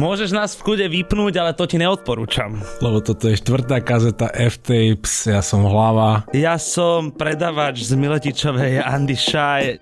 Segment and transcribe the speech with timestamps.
[0.00, 2.56] Môžeš nás v kľude vypnúť, ale to ti neodporúčam.
[2.80, 6.24] Lebo toto je štvrtá kazeta F-Tapes, ja som hlava.
[6.32, 9.76] Ja som predavač z Miletičovej Andy Shy.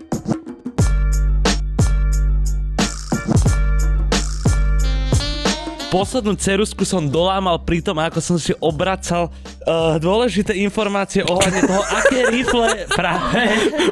[5.95, 9.31] Poslednú cerusku som dolámal pri tom, ako som si obracal
[9.69, 13.45] uh, dôležité informácie ohľadne toho, aké rifle práve...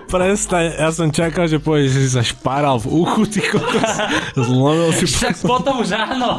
[0.07, 3.93] Prestaň, ja som čakal, že povieš, že si sa šparal v uchu, ty kokos.
[4.39, 5.05] Zlomil si...
[5.05, 6.39] Však potom už áno.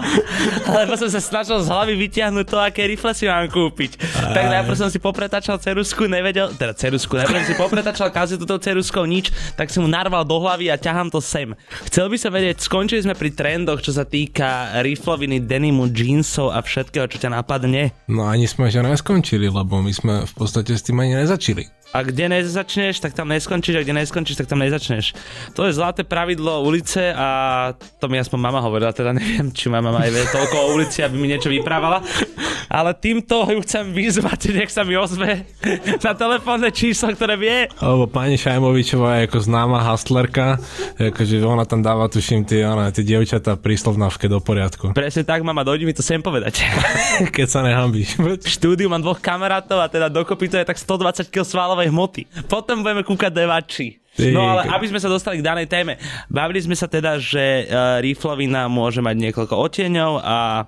[0.64, 4.00] Lebo som sa snažil z hlavy vytiahnuť to, aké rifle si mám kúpiť.
[4.00, 4.40] Aj.
[4.40, 9.04] Tak najprv som si popretačal cerusku, nevedel, teda cerusku, najprv si popretačal kazetu tou ceruskou
[9.04, 11.52] nič, tak som mu narval do hlavy a ťahám to sem.
[11.92, 16.64] Chcel by som vedieť, skončili sme pri trendoch, čo sa týka rifloviny, denimu, jeansov a
[16.64, 17.92] všetkého, čo ťa napadne.
[18.08, 21.68] No ani sme že neskončili, lebo my sme v podstate s tým ani nezačili.
[21.96, 25.16] A kde nezačneš, tak tam neskončíš a kde neskončíš, tak tam nezačneš.
[25.56, 29.96] To je zlaté pravidlo ulice a to mi aspoň mama hovorila, teda neviem, či mama
[29.96, 32.04] aj vie toľko o ulici, aby mi niečo vyprávala.
[32.68, 35.48] Ale týmto ju chcem vyzvať, nech sa mi ozve
[36.04, 37.72] na telefónne číslo, ktoré vie.
[37.80, 40.60] Lebo pani Šajmovičová je ako známa hustlerka,
[41.00, 44.92] akože ona tam dáva, tuším, tie, ona, tie dievčatá príslovnávke do poriadku.
[44.92, 46.68] Presne tak, mama, dojdi mi to sem povedať.
[47.36, 48.20] Keď sa nehambíš.
[48.20, 51.94] V štúdiu mám dvoch kamarátov a teda dokopy to je tak 120 kg svalov svalovej
[51.94, 52.22] hmoty.
[52.50, 54.02] Potom budeme kúkať devači.
[54.34, 56.02] No ale aby sme sa dostali k danej téme.
[56.26, 60.66] Bavili sme sa teda, že uh, riflovina môže mať niekoľko oteňov a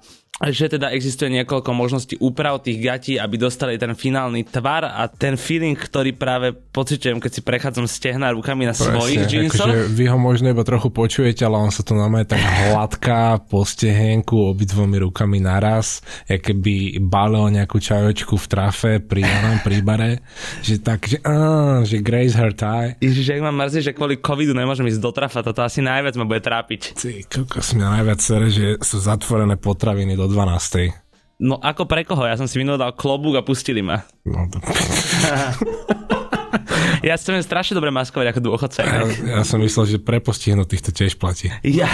[0.48, 5.36] že teda existuje niekoľko možností úprav tých gatí, aby dostali ten finálny tvar a ten
[5.36, 9.68] feeling, ktorý práve pociťujem, keď si prechádzam stehna rukami na Presne, svojich jeansoch.
[9.68, 13.68] Akože vy ho možno iba trochu počujete, ale on sa to normálne tak hladká po
[13.68, 16.00] stehenku obidvomi rukami naraz,
[16.32, 20.24] keby balil nejakú čajočku v trafe pri onom príbare,
[20.64, 22.96] že tak, že, á, že grace her tie.
[23.04, 26.24] Ježiš, ak mám mrzí, že kvôli covidu nemôžem ísť do trafa, toto asi najviac ma
[26.24, 26.96] bude trápiť.
[26.96, 31.10] Ty, kokos mňa najviac sere, že sú zatvorené potraviny do 12.
[31.40, 32.28] No ako pre koho?
[32.28, 34.04] Ja som si minul dal klobúk a pustili ma.
[34.28, 34.60] No to...
[37.08, 38.84] ja si viem strašne dobre maskovať ako dôchodca.
[38.84, 39.08] Ja,
[39.40, 41.48] ja som myslel, že pre postihnutých to tiež platí.
[41.64, 41.88] Ja,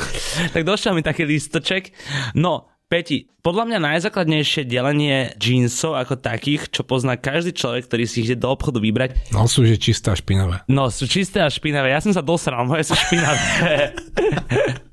[0.56, 1.92] tak došiel mi taký lístoček.
[2.32, 8.24] No, Peti, podľa mňa najzákladnejšie delenie jeansov ako takých, čo pozná každý človek, ktorý si
[8.24, 9.28] ich ide do obchodu vybrať.
[9.28, 10.64] No sú že čisté a špinavé.
[10.72, 11.92] No sú čisté a špinavé.
[11.92, 13.92] Ja som sa dosral, moje sú špinavé.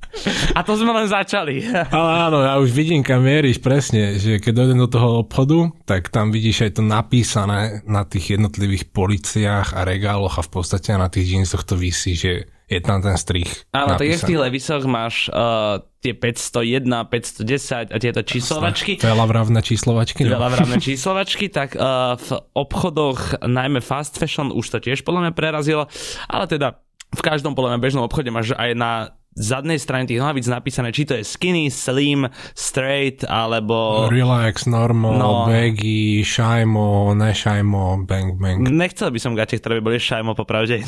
[0.56, 1.66] A to sme len začali.
[1.98, 6.10] Ale áno, ja už vidím, kam mieríš presne, že keď dojdem do toho obchodu, tak
[6.10, 11.12] tam vidíš aj to napísané na tých jednotlivých policiách a regáloch a v podstate na
[11.12, 13.70] tých jeansoch to vysí, že je tam ten strich.
[13.70, 18.98] Áno, tak v tých levisoch máš uh, tie 501, 510 a tieto číslovačky.
[19.06, 20.26] Veľavravné číslovačky.
[20.26, 20.42] No.
[20.42, 25.86] Veľavravné číslovačky, tak uh, v obchodoch, najmä fast fashion, už to tiež podľa mňa prerazilo,
[26.26, 26.82] ale teda
[27.14, 31.04] v každom podľa mňa bežnom obchode máš aj na zadnej strane tých nohavíc napísané, či
[31.04, 34.08] to je skinny, slim, straight, alebo...
[34.08, 35.32] Relax, normal, no.
[35.52, 38.64] baggy, šajmo, nešajmo, bang, bang.
[38.64, 40.80] Nechcel by som gate, ktoré by boli šajmo, popravde.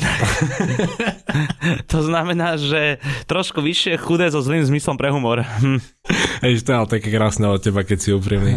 [1.92, 2.96] to znamená, že
[3.28, 5.44] trošku vyššie chudé so zlým zmyslom pre humor.
[6.44, 8.56] Ej, to ale také krásne od teba, keď si úprimný.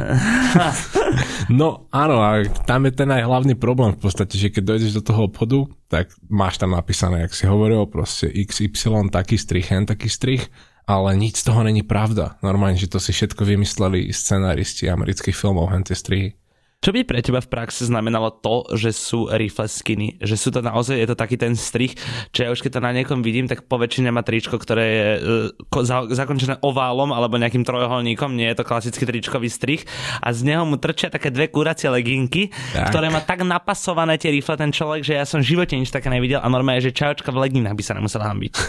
[1.60, 5.04] no áno, a tam je ten aj hlavný problém v podstate, že keď dojdeš do
[5.04, 10.08] toho obchodu, tak máš tam napísané, jak si hovoril, proste XY, taký strich, hen taký
[10.08, 10.48] strich,
[10.88, 12.40] ale nič z toho není pravda.
[12.44, 16.41] Normálne, že to si všetko vymysleli scenáristi amerických filmov, hen tie strihy.
[16.82, 20.18] Čo by pre teba v praxi znamenalo to, že sú rifle skiny?
[20.18, 21.94] Že sú to naozaj, je to taký ten strich,
[22.34, 25.10] čo ja už keď to na niekom vidím, tak po väčšine má tričko, ktoré je
[25.22, 29.86] uh, za, zakončené oválom alebo nejakým trojuholníkom, nie je to klasický tričkový strich
[30.26, 32.90] a z neho mu trčia také dve kuracie leginky, tak.
[32.90, 36.10] ktoré má tak napasované tie rifle ten človek, že ja som v živote nič také
[36.10, 38.54] nevidel a normálne, že čajočka v leginách by sa nemusela hambiť.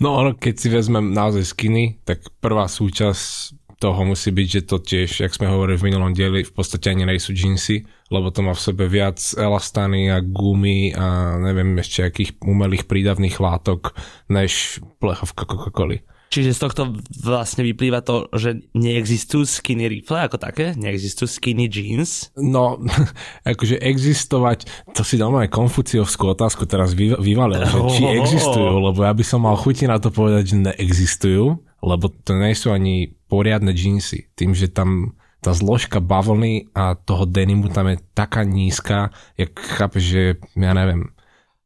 [0.00, 4.76] No ono, keď si vezmem naozaj skiny, tak prvá súčasť toho musí byť, že to
[4.76, 8.52] tiež, jak sme hovorili v minulom dieli, v podstate ani nejsú džínsy, lebo to má
[8.52, 13.96] v sebe viac elastany a gumy a neviem ešte akých umelých prídavných látok,
[14.28, 16.04] než plechovka Coca-Coly.
[16.30, 16.82] Čiže z tohto
[17.26, 20.78] vlastne vyplýva to, že neexistujú skinny rifle ako také?
[20.78, 22.30] Neexistujú skinny jeans?
[22.38, 22.78] No,
[23.50, 29.10] akože existovať, to si dám aj konfuciovskú otázku teraz vyvalil, že či existujú, lebo ja
[29.10, 33.72] by som mal chuti na to povedať, že neexistujú, lebo to nie sú ani poriadne
[33.72, 34.32] džínsy.
[34.36, 39.08] Tým, že tam tá zložka bavlny a toho denimu tam je taká nízka,
[39.40, 40.22] jak chápeš, že
[40.56, 41.12] ja neviem,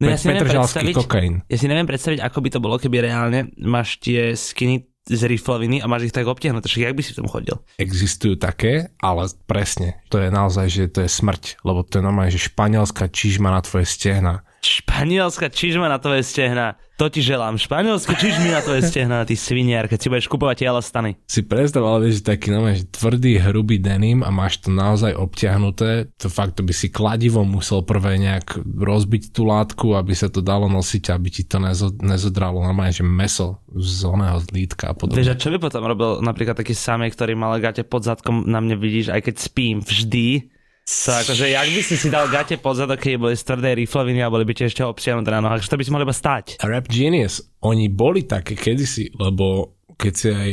[0.03, 0.51] No ja si neviem
[0.91, 1.47] kokain.
[1.47, 5.85] Ja si neviem predstaviť, ako by to bolo, keby reálne máš tie skiny z rifloviny
[5.85, 7.57] a máš ich tak obtiahnuté, však jak by si v tom chodil?
[7.77, 12.33] Existujú také, ale presne, to je naozaj, že to je smrť, lebo to je normálne,
[12.33, 16.81] že španielská čižma na tvoje stehna Španielska čižma na tvoje stehna.
[16.95, 17.59] To ti želám.
[17.59, 21.19] Španielské čižmy na tvoje stehna, ty sviniar, keď si budeš kupovať elastany.
[21.27, 26.15] Si predstav, ale vieš, taký no, že tvrdý, hrubý denim a máš to naozaj obťahnuté,
[26.15, 30.39] to fakt to by si kladivom musel prvé nejak rozbiť tú látku, aby sa to
[30.39, 35.19] dalo nosiť, aby ti to nezo, nezodralo normálne, že meso z oného zlítka a podobne.
[35.19, 38.63] Vieš, a čo by potom robil napríklad taký samý, ktorý mal gate pod zadkom, na
[38.63, 40.54] mne vidíš, aj keď spím vždy,
[40.85, 44.21] to akože, jak by si si dal gate pod zadok, keď boli z tvrdej rifloviny
[44.21, 46.61] a boli by ti ešte obsiahnuté na nohách, že to by si mohli iba stať.
[46.61, 50.51] Rap Genius, oni boli také kedysi, lebo keď si aj,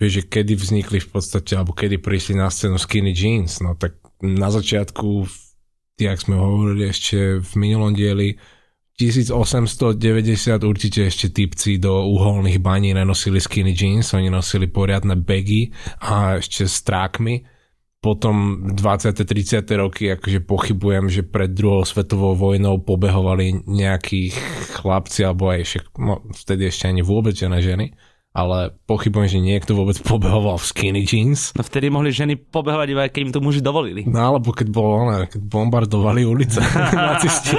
[0.00, 4.00] vieš, že kedy vznikli v podstate, alebo kedy prišli na scénu skinny jeans, no tak
[4.24, 5.28] na začiatku,
[6.00, 8.40] jak sme hovorili ešte v minulom dieli,
[8.96, 10.00] 1890
[10.64, 16.64] určite ešte typci do uholných baní nenosili skinny jeans, oni nosili poriadne baggy a ešte
[16.64, 17.53] s trákmi
[18.04, 19.16] potom 20.
[19.16, 19.64] 30.
[19.80, 24.28] roky akože pochybujem, že pred druhou svetovou vojnou pobehovali nejakí
[24.76, 27.96] chlapci, alebo aj však, no, vtedy ešte ani vôbec žena ženy,
[28.36, 31.56] ale pochybujem, že niekto vôbec pobehoval v skinny jeans.
[31.56, 34.04] No vtedy mohli ženy pobehovať iba, keď im to muži dovolili.
[34.04, 36.60] No alebo keď, bol, ne, keď bombardovali ulice
[36.92, 37.56] nacisti.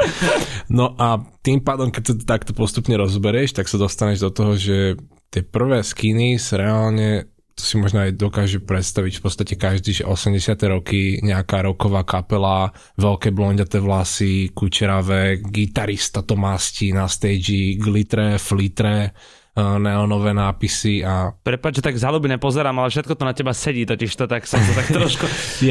[0.70, 5.00] No a tým pádom, keď to takto postupne rozberieš, tak sa dostaneš do toho, že
[5.34, 10.60] tie prvé skiny reálne to si možno aj dokáže predstaviť v podstate každý, že 80.
[10.68, 19.16] roky nejaká roková kapela, veľké blondiaté vlasy, kučeravé, gitarista to mastí na stage, glitre, flitre,
[19.56, 21.32] neonové nápisy a...
[21.32, 24.60] Prepač, že tak zalúbne pozerám, ale všetko to na teba sedí, totiž to tak som
[24.60, 25.26] sa tak trošku...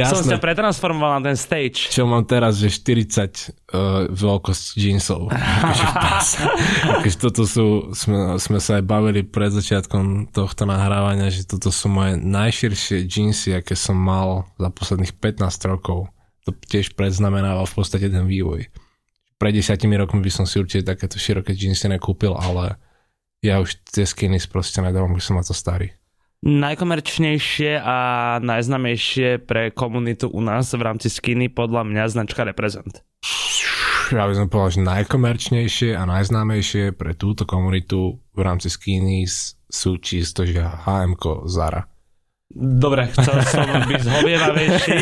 [0.09, 1.93] som sa pretransformoval na ten stage.
[1.93, 5.29] Čo mám teraz, že 40 uh, veľkosť jeansov.
[5.29, 5.85] akože,
[6.97, 11.93] akože toto sú, sme, sme sa aj bavili pred začiatkom tohto nahrávania, že toto sú
[11.93, 16.09] moje najširšie jeansy, aké som mal za posledných 15 rokov.
[16.49, 18.65] To tiež predznamenával v podstate ten vývoj.
[19.37, 22.81] Pred desiatimi rokmi by som si určite takéto široké jeansy nekúpil, ale
[23.45, 25.93] ja už tie skiny proste nedávam, už som na to starý.
[26.45, 27.97] Najkomerčnejšie a
[28.41, 33.01] najznamejšie pre komunitu u nás v rámci skiny podľa mňa značka Represent.
[34.13, 39.25] Ja by som povedal, že najkomerčnejšie a najznámejšie pre túto komunitu v rámci skiny
[39.73, 41.17] sú čisto, že HM
[41.49, 41.89] Zara.
[42.53, 44.97] Dobre, chcel som byť zhovievavejší.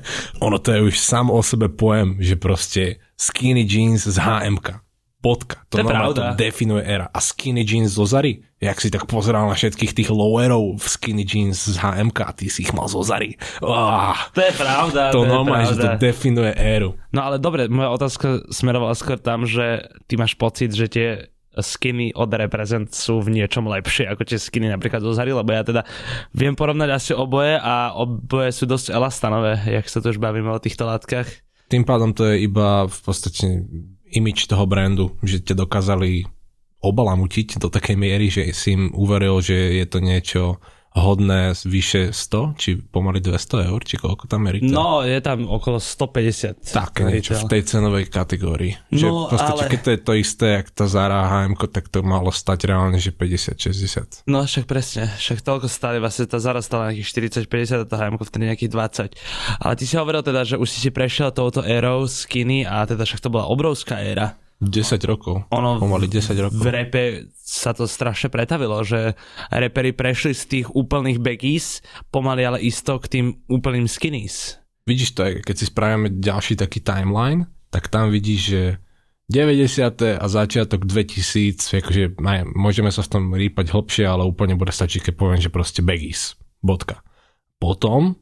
[0.44, 4.87] ono to je už sam o sebe pojem, že proste skinny jeans z HMK.
[5.28, 5.60] Bodka.
[5.68, 7.12] To, to normálne to definuje era.
[7.12, 8.40] A skinny jeans zo Zary?
[8.58, 12.48] Jak si tak pozeral na všetkých tých lowerov v skinny jeans z HMK a ty
[12.48, 13.36] si ich mal zo Zary.
[13.60, 15.12] Oh, to je pravda.
[15.12, 16.96] To, to normálne, že to definuje éru.
[17.12, 21.08] No ale dobre, moja otázka smerovala skôr tam, že ty máš pocit, že tie
[21.58, 25.66] skiny od Represent sú v niečom lepšie ako tie skiny napríklad zo Zary, lebo ja
[25.66, 25.82] teda
[26.30, 30.62] viem porovnať asi oboje a oboje sú dosť elastanové, jak sa tu už bavíme o
[30.62, 31.26] týchto látkach.
[31.68, 33.44] Tým pádom to je iba v podstate
[34.12, 36.24] imič toho brandu, že ťa dokázali
[36.78, 40.42] obalamutiť do takej miery, že si im uveril, že je to niečo
[40.98, 44.74] hodné vyše 100, či pomaly 200 eur, či koľko tam je retail?
[44.74, 46.74] No, je tam okolo 150.
[46.74, 48.74] Tak, niečo v tej cenovej kategórii.
[48.90, 49.72] Že no, podstate, ale...
[49.72, 53.14] keď to je to isté, jak tá Zara HM, tak to malo stať reálne, že
[53.14, 54.26] 50-60.
[54.26, 58.18] No však presne, však toľko stále, vlastne tá Zara stala nejakých 40-50 a tá HM
[58.18, 59.62] vtedy nejakých 20.
[59.62, 63.06] Ale ty si hovoril teda, že už si si prešiel touto érou skinny a teda
[63.06, 64.34] však to bola obrovská éra.
[64.58, 65.46] 10 rokov.
[65.54, 66.58] Ono pomaly 10 rokov.
[66.58, 67.04] V repe
[67.38, 69.14] sa to strašne pretavilo, že
[69.54, 71.78] repery prešli z tých úplných baggies
[72.10, 74.58] pomaly ale isto k tým úplným skinnies.
[74.88, 78.62] Vidíš to, keď si spravíme ďalší taký timeline, tak tam vidíš, že
[79.28, 80.16] 90.
[80.16, 85.12] a začiatok 2000, akože aj, môžeme sa v tom rýpať hlbšie, ale úplne bude stačiť,
[85.12, 86.40] keď poviem, že proste baggies.
[86.64, 87.04] Bodka.
[87.60, 88.16] Potom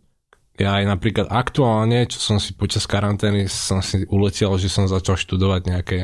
[0.56, 5.20] ja aj napríklad aktuálne, čo som si počas karantény, som si uletel, že som začal
[5.20, 5.98] študovať nejaké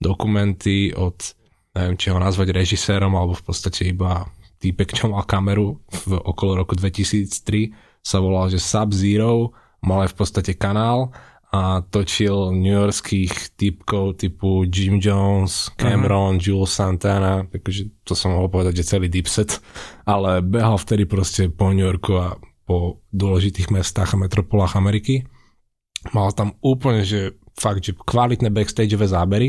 [0.00, 1.16] dokumenty od,
[1.72, 4.28] neviem, či ho nazvať režisérom, alebo v podstate iba
[4.60, 10.16] týpek, čo mal kameru v okolo roku 2003, sa volal, že Sub-Zero, mal aj v
[10.16, 11.12] podstate kanál
[11.54, 16.42] a točil newyorských typkov typu Jim Jones, Cameron, uh-huh.
[16.42, 19.62] Jules Santana, takže to som mohol povedať, že celý Dipset,
[20.02, 22.34] ale behal vtedy proste po New Yorku a
[22.64, 25.24] po dôležitých mestách a metropolách Ameriky.
[26.12, 29.48] Mal tam úplne, že fakt, že kvalitné backstageové zábery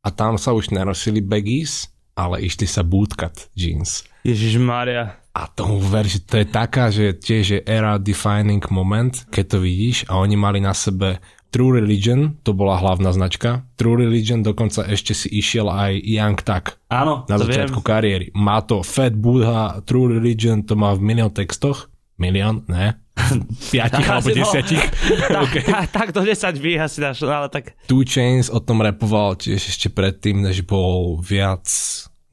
[0.00, 4.04] a tam sa už nenosili baggies, ale išli sa bootcut jeans.
[4.24, 5.20] Ježiš Maria.
[5.32, 9.58] A tomu ver, že to je taká, že tiež je era defining moment, keď to
[9.62, 13.66] vidíš a oni mali na sebe True Religion, to bola hlavná značka.
[13.74, 16.78] True Religion dokonca ešte si išiel aj Young Tak.
[16.90, 17.88] Áno, Na začiatku viem.
[17.90, 18.26] kariéry.
[18.38, 21.90] Má to Fat Buddha, True Religion, to má v milión textoch
[22.20, 23.00] milión, ne,
[23.72, 24.38] piatich alebo Asi, no.
[24.44, 24.84] desiatich.
[25.32, 25.62] tak, okay.
[25.64, 27.74] tak, tak do 10 by asi dáš, no, ale tak...
[27.88, 31.64] Two Chains o tom repoval tiež ešte predtým, než bol viac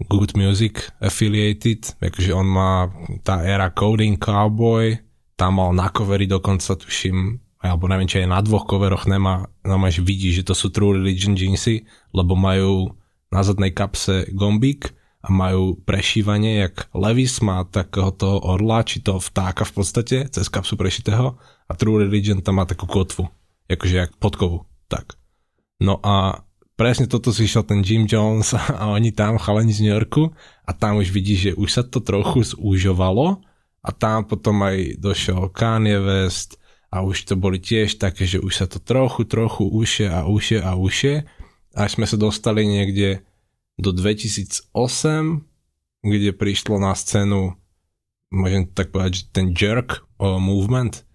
[0.05, 2.85] good music affiliated, akože on má
[3.25, 5.01] tá era Coding Cowboy,
[5.33, 9.97] tam mal na coveri dokonca tuším, alebo neviem, či aj na dvoch coveroch nemá, normálne,
[9.97, 12.93] že vidí, že to sú True Religion jeansy, lebo majú
[13.33, 14.93] na zadnej kapse gombík
[15.27, 20.47] a majú prešívanie, jak Levis má takého toho orla, či toho vtáka v podstate, cez
[20.47, 21.35] kapsu prešitého
[21.67, 23.27] a True Religion tam má takú kotvu,
[23.67, 25.19] akože jak podkovu, tak.
[25.83, 26.47] No a
[26.79, 30.31] presne toto si išiel ten Jim Jones a oni tam chalani z New Yorku
[30.63, 33.43] a tam už vidíš, že už sa to trochu zúžovalo
[33.83, 36.55] a tam potom aj došiel Kanye West
[36.87, 40.63] a už to boli tiež také, že už sa to trochu, trochu ušie a ušie
[40.63, 41.27] a ušie
[41.77, 43.21] až sme sa dostali niekde
[43.77, 44.73] do 2008,
[46.01, 47.53] kde prišlo na scénu,
[48.33, 51.05] môžem tak povedať, že ten jerk o movement,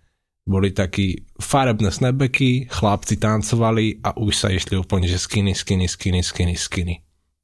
[0.42, 6.22] boli takí farebné snapbacky, chlapci tancovali a už sa išli úplne, že skinny, skinny, skinny,
[6.22, 6.96] skinny, skinny.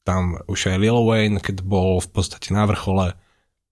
[0.03, 3.15] Tam už aj Lil Wayne, keď bol v podstate na vrchole,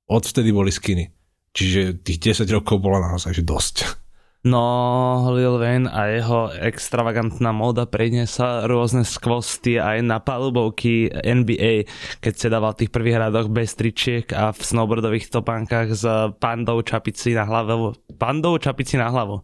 [0.06, 1.10] odvtedy boli skinny.
[1.56, 4.05] Čiže tých 10 rokov bolo naozaj dosť.
[4.46, 11.90] No, Lil Wayne a jeho extravagantná móda priniesla rôzne skvosty aj na palubovky NBA,
[12.22, 16.06] keď sa dával v tých prvých radoch bez tričiek a v snowboardových topánkach s
[16.38, 17.98] pandou čapici na hlavu.
[18.22, 19.42] Pandou čapici na hlavu.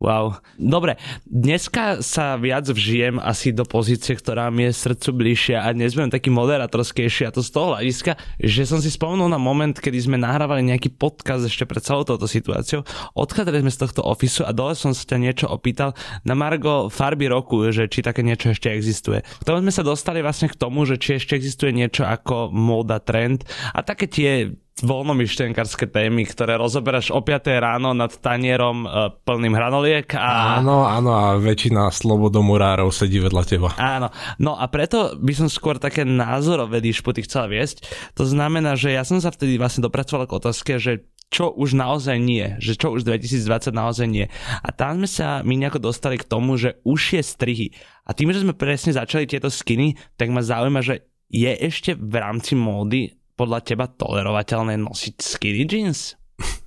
[0.00, 0.40] Wow.
[0.56, 0.96] Dobre,
[1.28, 6.08] dneska sa viac vžijem asi do pozície, ktorá mi je srdcu bližšia a dnes budem
[6.08, 10.16] taký moderatorskejší a to z toho hľadiska, že som si spomenul na moment, kedy sme
[10.16, 12.80] nahrávali nejaký podcast ešte pred celou touto situáciou.
[13.12, 15.92] Odchádzali sme z tohto ofisu a dole som sa ťa niečo opýtal
[16.24, 19.20] na Margo farby roku, že či také niečo ešte existuje.
[19.20, 23.04] K tomu sme sa dostali vlastne k tomu, že či ešte existuje niečo ako móda
[23.04, 23.44] trend
[23.76, 30.08] a také tie voľnomyštenkarské témy, ktoré rozoberáš o 5 ráno nad tanierom uh, plným hranoliek.
[30.16, 30.60] A...
[30.60, 33.70] Áno, áno a väčšina slobodomurárov sedí vedľa teba.
[33.76, 34.08] Áno,
[34.40, 37.86] no a preto by som skôr také názorové dišputy chcel viesť.
[38.16, 42.18] To znamená, že ja som sa vtedy vlastne dopracoval k otázke, že čo už naozaj
[42.18, 44.26] nie, že čo už 2020 naozaj nie.
[44.66, 47.66] A tam sme sa my nejako dostali k tomu, že už je strihy.
[48.02, 52.14] A tým, že sme presne začali tieto skiny, tak ma zaujíma, že je ešte v
[52.18, 56.20] rámci módy podľa teba tolerovateľné nosiť skinny jeans?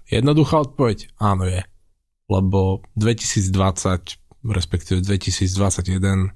[0.10, 1.62] Jednoduchá odpoveď, áno je.
[2.26, 4.18] Lebo 2020,
[4.50, 6.34] respektíve 2021,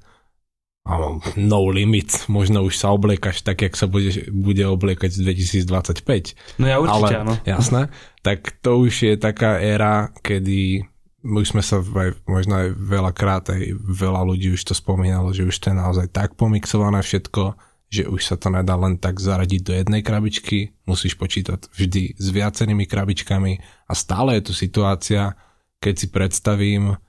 [1.35, 6.61] no limit, možno už sa obliekaš tak, jak sa bude, bude obliekať 2025.
[6.61, 7.33] No ja určite Ale, áno.
[7.43, 7.81] Jasné,
[8.21, 10.85] tak to už je taká éra, kedy
[11.27, 15.55] už sme sa aj, možno aj veľakrát, aj veľa ľudí už to spomínalo, že už
[15.59, 19.73] to je naozaj tak pomixované všetko, že už sa to nedá len tak zaradiť do
[19.73, 23.53] jednej krabičky, musíš počítať vždy s viacerými krabičkami
[23.87, 25.39] a stále je tu situácia,
[25.79, 26.99] keď si predstavím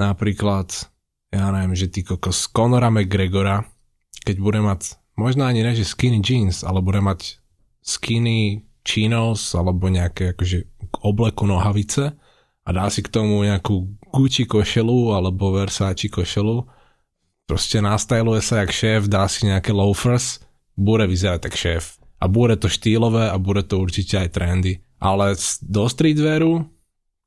[0.00, 0.72] napríklad,
[1.28, 3.68] ja neviem, že ty kokos Conora McGregora,
[4.24, 7.36] keď bude mať, možno ani ne, že skinny jeans, ale bude mať
[7.84, 10.64] skinny chinos alebo nejaké akože
[11.02, 12.14] obleku nohavice
[12.66, 16.75] a dá si k tomu nejakú Gucci košelu alebo Versace košelu
[17.46, 20.42] proste nastajluje sa jak šéf, dá si nejaké loafers,
[20.74, 21.96] bude vyzerať tak šéf.
[22.18, 24.82] A bude to štýlové a bude to určite aj trendy.
[24.98, 26.66] Ale do streetwearu,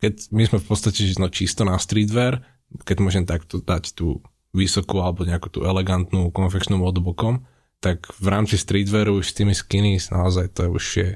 [0.01, 2.41] keď my sme v podstate no, čisto na streetwear,
[2.85, 4.21] keď môžem takto dať tú
[4.53, 7.45] vysokú alebo nejakú tú elegantnú konfekčnú modu bokom,
[7.79, 11.09] tak v rámci streetwearu už s tými skinny naozaj to už je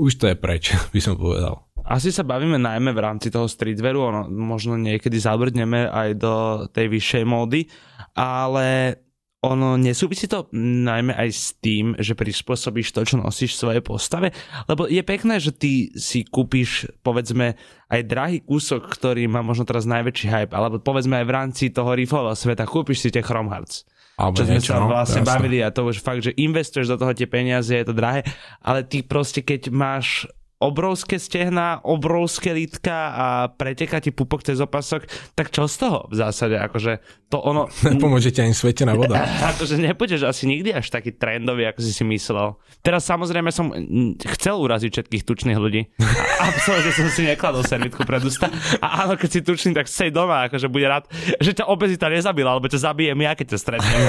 [0.00, 1.62] už to je preč, by som povedal.
[1.82, 6.34] Asi sa bavíme najmä v rámci toho streetwearu, ono, možno niekedy zabrdneme aj do
[6.70, 7.66] tej vyššej módy,
[8.14, 8.98] ale
[9.42, 14.30] ono nesúvisí to najmä aj s tým, že prispôsobíš to, čo nosíš svojej postave,
[14.70, 17.58] lebo je pekné, že ty si kúpiš povedzme
[17.90, 21.90] aj drahý kúsok, ktorý má možno teraz najväčší hype, alebo povedzme aj v rámci toho
[21.90, 23.82] riflového sveta kúpiš si tie Chrome Hearts.
[24.14, 27.10] Alebo čo sme sa no, vlastne bavili a to už fakt, že investuješ do toho
[27.10, 28.22] tie peniaze, je to drahé,
[28.62, 30.30] ale ty proste keď máš
[30.62, 36.14] obrovské stehna, obrovské lítka a preteká ti pupok cez opasok, tak čo z toho v
[36.14, 36.54] zásade?
[36.54, 37.66] Akože to ono...
[37.98, 39.26] Nepomôže ti ani svetená voda.
[39.56, 42.54] akože nepôjdeš asi nikdy až taký trendový, ako si si myslel.
[42.84, 45.90] Teraz samozrejme som mm, chcel uraziť všetkých tučných ľudí.
[46.38, 48.52] A absolútne som si nekladol servítku pred ústa.
[48.78, 51.08] A áno, keď si tučný, tak sej doma, akože bude rád,
[51.40, 54.02] že ťa obezita nezabila, alebo ťa zabijem ja, keď ťa stretnem.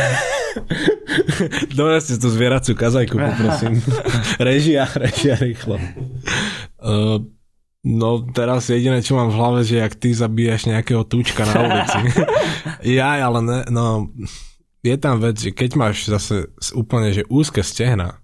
[1.80, 3.80] Donesť tú zvieracú kazajku, poprosím.
[4.38, 5.80] režia, režia rýchlo.
[6.84, 7.24] Uh,
[7.88, 12.00] no teraz jediné, čo mám v hlave, že jak ty zabíjaš nejakého túčka na ulici.
[13.00, 14.12] ja, ale ne, no
[14.84, 18.20] je tam vec, že keď máš zase úplne že úzke stehna,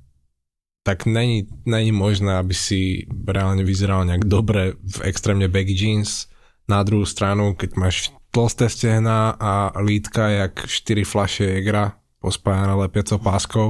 [0.84, 6.28] tak není, není možné, aby si reálne vyzeral nejak dobre v extrémne baggy jeans.
[6.68, 7.96] Na druhú stranu, keď máš
[8.30, 13.68] tlsté stehna a lítka jak 4 flaše Jegra pospájané lepiacou páskou,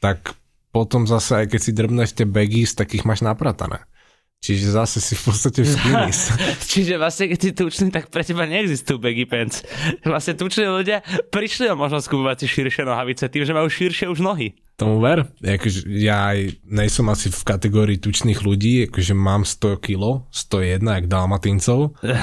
[0.00, 0.32] tak
[0.70, 3.87] potom zase aj keď si drbneš tie baggies, tak ich máš napratané.
[4.38, 6.20] Čiže zase si v podstate v skinnies.
[6.72, 9.66] Čiže vlastne, keď si tučný, tak pre teba neexistujú baggy pants.
[10.06, 11.02] Vlastne tuční ľudia
[11.34, 14.54] prišli o možnosť kúpovať si širšie nohavice tým, že majú širšie už nohy.
[14.78, 15.26] Tomu ver.
[15.42, 21.06] Akože ja aj nejsom asi v kategórii tučných ľudí, akože mám 100 kg, 101 jak
[21.10, 21.98] dalmatincov.
[22.06, 22.14] A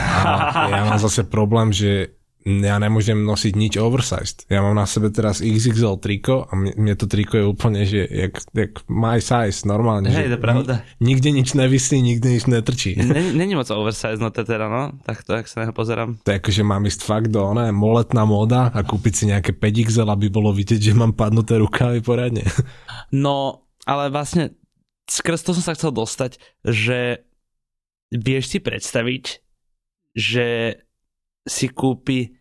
[0.71, 2.15] ja mám zase problém, že
[2.45, 4.45] ja nemôžem nosiť nič oversized.
[4.53, 8.05] Ja mám na sebe teraz XXL triko a mne, mne to triko je úplne, že
[8.05, 10.13] jak, jak my size, normálne.
[10.13, 10.85] Hej, to pravda.
[11.01, 13.01] Nikde nič nevisí, nikde nič netrčí.
[13.33, 14.93] Není moc oversized, no to teda, no.
[15.09, 16.21] Tak to, ak sa neho pozerám.
[16.21, 19.57] To je ako, že mám ísť fakt do, ne, moletná móda a kúpiť si nejaké
[19.57, 22.45] 5XL, aby bolo vidieť, že mám padnuté rukávy poradne.
[23.09, 24.53] No, ale vlastne
[25.09, 27.25] skrz to som sa chcel dostať, že
[28.13, 29.23] vieš si predstaviť,
[30.13, 30.77] že
[31.45, 32.35] si kúpi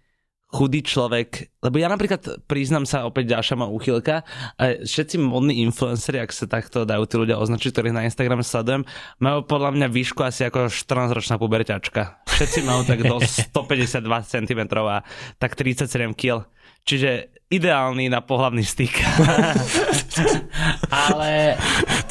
[0.55, 4.23] chudý človek, lebo ja napríklad priznám sa opäť ďalšia má úchylka,
[4.55, 8.87] a všetci modní influenceri, ak sa takto dajú tí ľudia označiť, ktorých na Instagram sledujem,
[9.19, 12.23] majú podľa mňa výšku asi ako 14-ročná puberťačka.
[12.31, 13.19] Všetci majú tak do
[13.51, 15.03] 152 cm a
[15.43, 16.47] tak 37 kg.
[16.87, 18.95] Čiže ideálny na pohľavný styk.
[21.11, 21.59] Ale...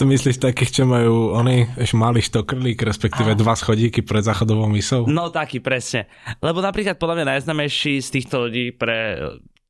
[0.01, 3.39] To myslíš takých, čo majú oni malý štokrlík, respektíve a...
[3.39, 5.05] dva schodíky pred záchodovou misou?
[5.05, 6.09] No taký, presne.
[6.41, 9.21] Lebo napríklad podľa mňa najznamejší z týchto ľudí pre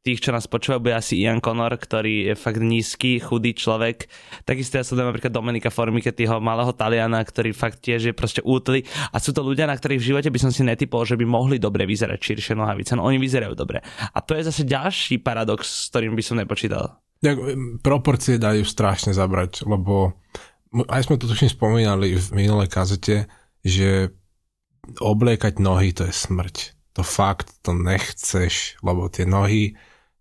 [0.03, 4.07] tých, čo nás počúvajú, bude asi Ian Connor, ktorý je fakt nízky, chudý človek.
[4.43, 8.83] Takisto ja sledujem napríklad Dominika Formike, tého malého Taliana, ktorý fakt tiež je proste útly.
[9.15, 11.55] A sú to ľudia, na ktorých v živote by som si netypol, že by mohli
[11.55, 12.99] dobre vyzerať širšie nohavice.
[12.99, 13.79] No oni vyzerajú dobre.
[14.11, 16.99] A to je zase ďalší paradox, s ktorým by som nepočítal.
[17.79, 20.19] Proporcie dajú strašne zabrať, lebo
[20.91, 23.31] aj sme to tuším spomínali v minulej kazete,
[23.63, 24.11] že
[24.99, 26.75] obliekať nohy to je smrť.
[26.93, 29.73] To fakt, to nechceš, lebo tie nohy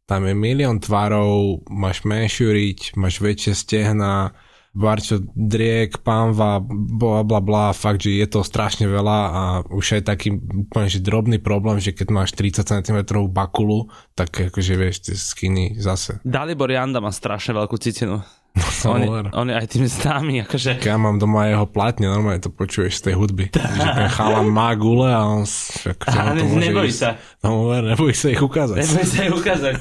[0.07, 4.37] tam je milión tvarov, máš menšiu riť, máš väčšie stehna,
[4.73, 10.03] barčo, driek, pánva, bla bla bla, fakt, že je to strašne veľa a už aj
[10.09, 15.16] taký úplne že drobný problém, že keď máš 30 cm bakulu, tak akože vieš, tie
[15.16, 16.25] skiny zase.
[16.25, 18.25] Dalibor Janda má strašne veľkú cicinu.
[18.83, 20.83] No, on, je, on je aj tým známy, akože...
[20.83, 23.49] Ja mám doma jeho platne, normálne to počuješ z tej hudby.
[23.79, 25.47] že ten chalan má gule a on...
[25.47, 27.16] Však, a ne, neboj sa.
[27.40, 28.77] No, neboj sa ich ukázať.
[28.83, 29.75] Neboj sa ich ukázať.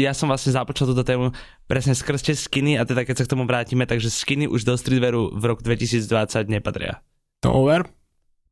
[0.00, 1.36] Ja som vlastne započal túto tému
[1.68, 5.36] presne skrz skiny a teda keď sa k tomu vrátime, takže skiny už do streetwearu
[5.36, 7.04] v roku 2020 nepatria.
[7.44, 7.84] To over?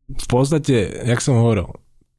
[0.08, 1.68] V podstate, jak som hovoril,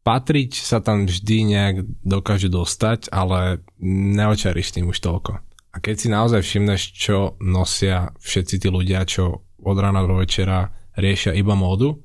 [0.06, 5.42] patriť sa tam vždy nejak dokáže dostať, ale neočaríš tým už toľko.
[5.70, 10.74] A keď si naozaj všimneš, čo nosia všetci tí ľudia, čo od rána do večera
[10.98, 12.02] riešia iba módu,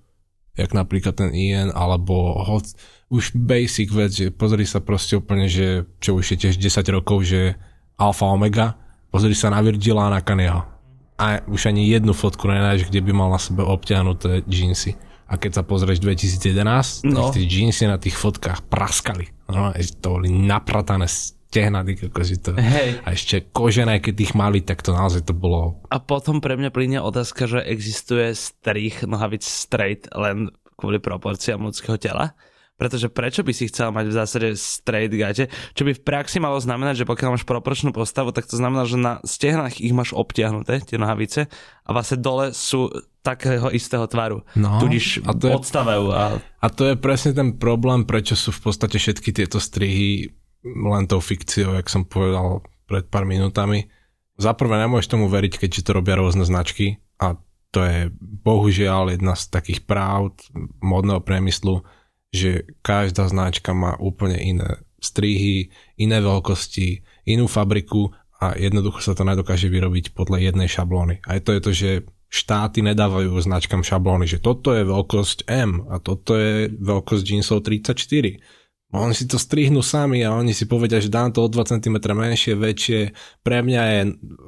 [0.55, 2.75] jak napríklad ten Ian, alebo hoc,
[3.11, 7.27] už basic vec, že pozri sa proste úplne, že čo už je tiež 10 rokov,
[7.27, 7.59] že
[7.99, 8.79] alfa omega,
[9.11, 10.67] pozri sa na Virgila a na Kanyeho.
[11.15, 14.99] A už ani jednu fotku nenáš, kde by mal na sebe obťahnuté džínsy.
[15.31, 17.31] A keď sa pozrieš 2011, no.
[17.31, 19.31] tak tie džínsy na tých fotkách praskali.
[19.47, 19.71] No,
[20.03, 21.07] to boli napratané
[21.55, 22.99] stehna, akože to, Hej.
[23.07, 25.79] a ešte kožené, keď ich mali, tak to naozaj to bolo...
[25.87, 31.95] A potom pre mňa plyne otázka, že existuje strich nohavic straight len kvôli proporciám ľudského
[31.95, 32.35] tela?
[32.75, 35.47] Pretože prečo by si chcel mať v zásade straight gate,
[35.79, 38.99] čo by v praxi malo znamenať, že pokiaľ máš proporčnú postavu, tak to znamená, že
[38.99, 41.47] na stehnách ich máš obtiahnuté, tie nohavice,
[41.87, 42.91] a vlastne dole sú
[43.23, 44.43] takého istého tvaru.
[44.59, 46.05] No, Tudíž a to je, odstavajú.
[46.11, 46.43] A...
[46.43, 51.21] a to je presne ten problém, prečo sú v podstate všetky tieto strihy len tou
[51.21, 53.93] fikciou, jak som povedal pred pár minútami.
[54.41, 57.39] Zaprvé nemôžeš tomu veriť, keďže to robia rôzne značky a
[57.71, 60.35] to je bohužiaľ jedna z takých práv
[60.79, 61.83] modného priemyslu,
[62.31, 69.27] že každá značka má úplne iné strihy, iné veľkosti, inú fabriku a jednoducho sa to
[69.27, 71.23] nedokáže vyrobiť podľa jednej šablóny.
[71.27, 71.91] Aj to je to, že
[72.31, 78.64] štáty nedávajú značkám šablóny, že toto je veľkosť M a toto je veľkosť jeansov 34
[79.03, 81.97] oni si to strihnú sami a oni si povedia, že dám to o 2 cm
[82.15, 83.01] menšie, väčšie,
[83.43, 84.01] pre mňa je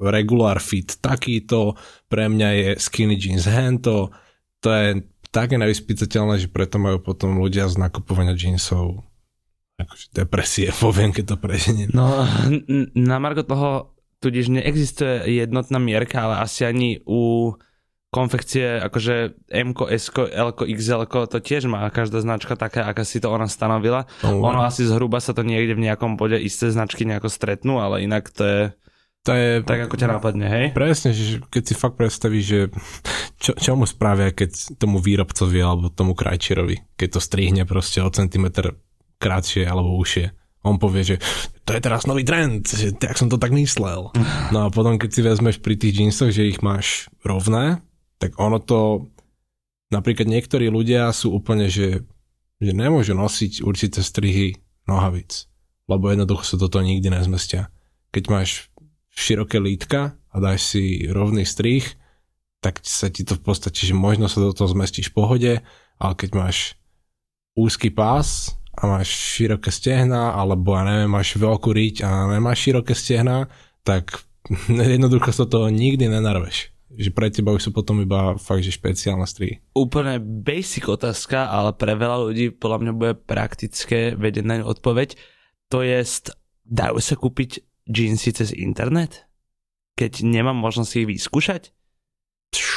[0.06, 1.74] regular fit takýto,
[2.06, 4.14] pre mňa je skinny jeans hento,
[4.62, 5.02] to je
[5.34, 9.02] také nevyspytateľné, že preto majú potom ľudia z nakupovania jeansov
[9.76, 11.88] akože depresie, poviem, keď to preženiem.
[11.92, 12.24] No,
[12.96, 17.52] na Margo toho tudíž neexistuje jednotná mierka, ale asi ani u
[18.16, 23.28] konfekcie, akože M, S, L, XL, to tiež má každá značka taká, aká si to
[23.28, 24.08] ona stanovila.
[24.24, 28.08] Oh, ono asi zhruba sa to niekde v nejakom bode isté značky nejako stretnú, ale
[28.08, 28.60] inak to je
[29.26, 29.50] To je...
[29.66, 30.66] Tak ako ťa nápadne, hej?
[30.70, 32.60] Presne, že keď si fakt predstavíš, že
[33.42, 38.08] čo, čo mu spravia, keď tomu výrobcovi alebo tomu krajčerovi, keď to strihne proste o
[38.08, 38.78] centimetr
[39.18, 40.30] krátšie alebo užšie.
[40.66, 41.16] On povie, že
[41.62, 44.14] to je teraz nový trend, že tak som to tak myslel.
[44.54, 47.82] No a potom, keď si vezmeš pri tých jeansoch, že ich máš rovné,
[48.16, 49.10] tak ono to,
[49.92, 52.04] napríklad niektorí ľudia sú úplne, že,
[52.60, 54.56] že nemôžu nosiť určité strihy
[54.88, 55.48] nohavic,
[55.90, 57.68] lebo jednoducho sa toto nikdy nezmestia.
[58.10, 58.72] Keď máš
[59.12, 61.84] široké lítka a dáš si rovný strih,
[62.60, 65.52] tak sa ti to v podstate, že možno sa do toho zmestíš v pohode,
[65.96, 66.76] ale keď máš
[67.56, 72.92] úzky pás a máš široké stehna, alebo ja neviem, máš veľkú riť a nemáš široké
[72.92, 73.48] stehna,
[73.80, 74.24] tak
[74.68, 76.75] jednoducho sa toho nikdy nenarveš.
[76.94, 79.58] Že pre teba už sú potom iba fakt, že špeciálne strihy.
[79.74, 85.18] Úplne basic otázka, ale pre veľa ľudí podľa mňa bude praktické vedieť na ňu odpoveď.
[85.74, 89.26] To jest, dajú sa kúpiť jeansy cez internet?
[89.98, 91.75] Keď nemám možnosť ich vyskúšať?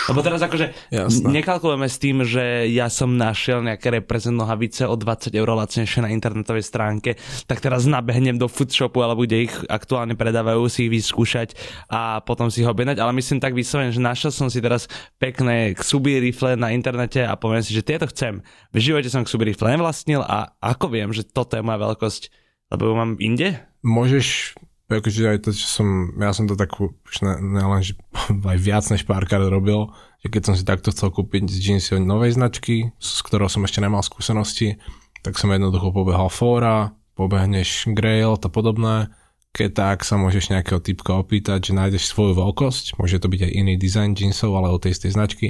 [0.10, 1.30] Lebo teraz akože Jasne.
[1.30, 6.10] nekalkulujeme s tým, že ja som našiel nejaké reprezent nohavice o 20 eur lacnejšie na
[6.10, 11.54] internetovej stránke, tak teraz nabehnem do foodshopu alebo kde ich aktuálne predávajú, si ich vyskúšať
[11.92, 13.00] a potom si ho objednať.
[13.00, 14.90] Ale myslím tak vyslovene, že našiel som si teraz
[15.22, 18.42] pekné Xubi rifle na internete a poviem si, že tieto chcem.
[18.72, 22.30] V živote som Xubi rifle nevlastnil a ako viem, že toto je moja veľkosť,
[22.74, 23.58] lebo ju mám inde?
[23.82, 24.58] Môžeš
[24.90, 27.94] akože aj to, čo som, ja som to tak už ne, že
[28.54, 29.94] aj viac než párkrát robil,
[30.26, 33.80] že keď som si takto chcel kúpiť jeansy od novej značky, s ktorou som ešte
[33.80, 34.82] nemal skúsenosti,
[35.22, 39.14] tak som jednoducho pobehal fóra, pobehneš Grail, to podobné,
[39.54, 43.52] keď tak sa môžeš nejakého typka opýtať, že nájdeš svoju veľkosť, môže to byť aj
[43.52, 45.50] iný dizajn jeansov, ale od tej istej značky.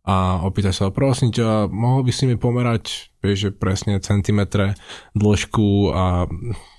[0.00, 4.72] A opýtaš sa, prosím ťa, mohol by si mi pomerať, vieš, že presne centimetre,
[5.12, 6.24] dĺžku a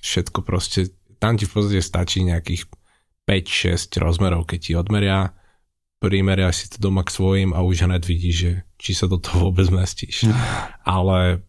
[0.01, 0.89] všetko proste
[1.21, 2.65] tam ti v podstate stačí nejakých
[3.29, 5.37] 5-6 rozmerov, keď ti odmeria,
[6.01, 9.53] primeria si to doma k svojim a už hned vidíš, že či sa do toho
[9.53, 10.25] vôbec mestíš.
[10.81, 11.45] Ale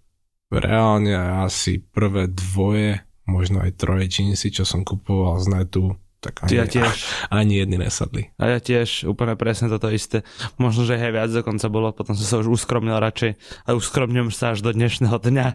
[0.52, 6.54] reálne asi prvé dvoje, možno aj troje jeansy, čo som kupoval z netu, tak ani,
[6.54, 7.02] ja tiež.
[7.34, 8.30] ani jedny nesadli.
[8.38, 10.22] A ja tiež úplne presne toto isté.
[10.54, 13.34] Možno, že aj viac dokonca bolo, potom som sa už uskromnil radšej
[13.66, 15.46] a uskromňujem sa až do dnešného dňa.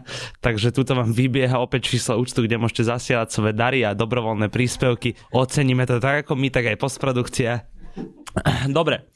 [0.44, 5.16] Takže tuto vám vybieha opäť číslo účtu, kde môžete zasielať svoje dary a dobrovoľné príspevky.
[5.32, 7.64] Oceníme to tak ako my, tak aj postprodukcia.
[8.68, 9.08] Dobre.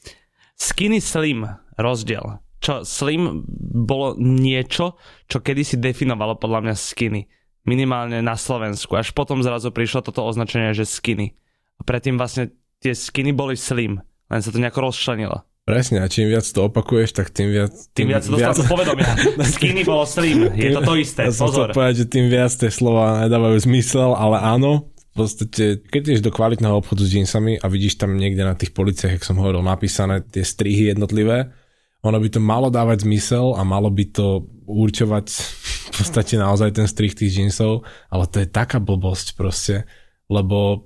[0.57, 1.45] Skinny Slim
[1.77, 2.41] rozdiel.
[2.57, 3.45] Čo Slim
[3.85, 4.97] bolo niečo,
[5.29, 7.29] čo kedysi definovalo podľa mňa skinny
[7.63, 8.95] minimálne na Slovensku.
[8.95, 11.35] Až potom zrazu prišlo toto označenie, že skinny.
[11.77, 15.47] A predtým vlastne tie skiny boli slim, len sa to nejako rozčlenilo.
[15.63, 17.71] Presne, a čím viac to opakuješ, tak tým viac...
[17.95, 18.67] Tým, tým viac dostal viac...
[18.67, 19.11] povedomia.
[19.55, 21.71] Skinny bolo slim, je to to isté, ja pozor.
[21.71, 26.21] Som povedať, že tým viac tie slova nedávajú zmysel, ale áno, v podstate, keď ideš
[26.25, 29.63] do kvalitného obchodu s jeansami a vidíš tam niekde na tých policiach, jak som hovoril,
[29.63, 31.55] napísané tie strihy jednotlivé,
[32.03, 36.91] ono by to malo dávať zmysel a malo by to určovať v podstate naozaj ten
[36.91, 39.87] strih tých jeansov, ale to je taká blbosť proste,
[40.27, 40.83] lebo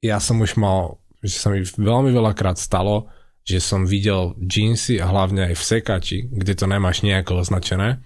[0.00, 3.08] ja som už mal, že sa mi veľmi veľakrát stalo,
[3.44, 8.00] že som videl jeansy a hlavne aj v sekači, kde to nemáš nejako označené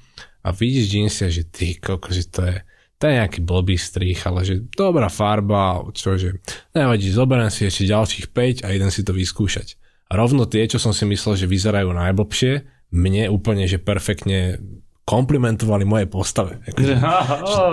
[0.45, 2.57] a vidíš a že ty koko, že to je,
[3.01, 6.39] to je nejaký blbý strih, ale že dobrá farba, čože,
[6.77, 9.81] nevadí, zoberiem si ešte ďalších 5 a idem si to vyskúšať.
[10.13, 12.53] A rovno tie, čo som si myslel, že vyzerajú najblbšie,
[12.95, 14.63] mne úplne, že perfektne
[15.05, 16.65] komplimentovali moje postave.
[16.65, 16.97] Akože,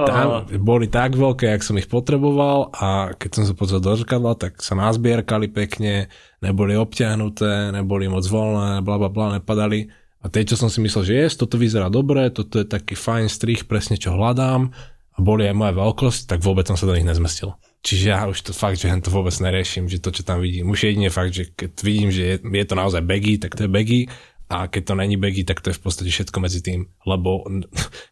[0.04, 4.36] tam boli tak veľké, jak som ich potreboval a keď som sa pozrel do zrkadla,
[4.36, 6.12] tak sa nazbierkali pekne,
[6.44, 9.88] neboli obťahnuté, neboli moc voľné, bla bla bla, nepadali.
[10.22, 13.26] A tie, čo som si myslel, že je, toto vyzerá dobre, toto je taký fajn
[13.32, 14.70] strich, presne čo hľadám
[15.16, 17.56] a boli aj moja veľkosť, tak vôbec som sa do nich nezmestil.
[17.82, 20.70] Čiže ja už to fakt, že to vôbec neriešim, že to, čo tam vidím.
[20.70, 23.72] Už jedine fakt, že keď vidím, že je, je to naozaj baggy, tak to je
[23.74, 24.02] baggy
[24.52, 26.92] a keď to není baggy, tak to je v podstate všetko medzi tým.
[27.08, 27.48] Lebo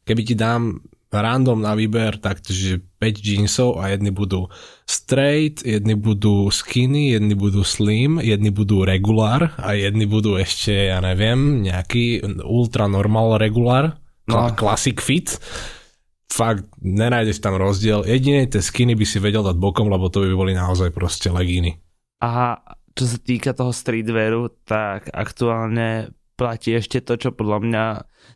[0.07, 4.45] keby ti dám random na výber, takže 5 jeansov a jedni budú
[4.85, 11.01] straight, jedni budú skinny, jedni budú slim, jedni budú regular a jedni budú ešte, ja
[11.01, 13.97] neviem, nejaký ultra normal regular,
[14.29, 14.53] no.
[14.53, 15.41] classic fit.
[16.29, 18.05] Fakt, nenájdeš tam rozdiel.
[18.05, 21.81] Jedine tie skiny by si vedel dať bokom, lebo to by boli naozaj proste legíny.
[22.21, 22.61] A
[22.93, 27.83] čo sa týka toho streetwearu, tak aktuálne platí ešte to, čo podľa mňa,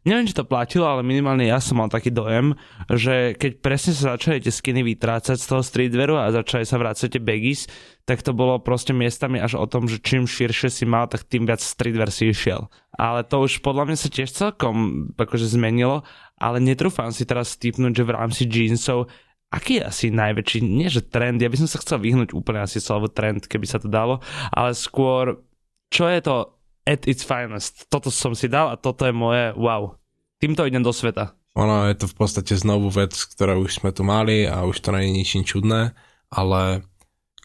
[0.04, 2.52] neviem, či to platilo, ale minimálne ja som mal taký dojem,
[2.92, 7.16] že keď presne sa začali tie skiny vytrácať z toho streetwearu a začali sa vrácať
[7.16, 7.72] tie baggies,
[8.04, 11.48] tak to bolo proste miestami až o tom, že čím širšie si mal, tak tým
[11.48, 12.68] viac streetwear si išiel.
[13.00, 16.04] Ale to už podľa mňa sa tiež celkom akože zmenilo,
[16.36, 19.08] ale netrúfam si teraz typnúť, že v rámci jeansov
[19.54, 22.82] aký je asi najväčší, nie že trend, ja by som sa chcel vyhnúť úplne asi
[22.82, 24.18] slovo trend, keby sa to dalo,
[24.50, 25.46] ale skôr,
[25.94, 27.88] čo je to at its finest.
[27.88, 29.96] Toto som si dal a toto je moje wow.
[30.40, 31.36] Týmto idem do sveta.
[31.54, 34.90] Ono je to v podstate znovu vec, ktorú už sme tu mali a už to
[34.92, 35.94] nie je ničím čudné,
[36.34, 36.82] ale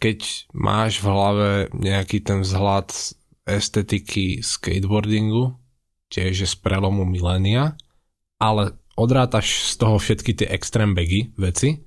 [0.00, 2.88] keď máš v hlave nejaký ten vzhľad
[3.44, 5.56] estetiky skateboardingu,
[6.08, 7.76] tiež z prelomu milénia,
[8.40, 11.84] ale odrátaš z toho všetky tie extrém bagy veci,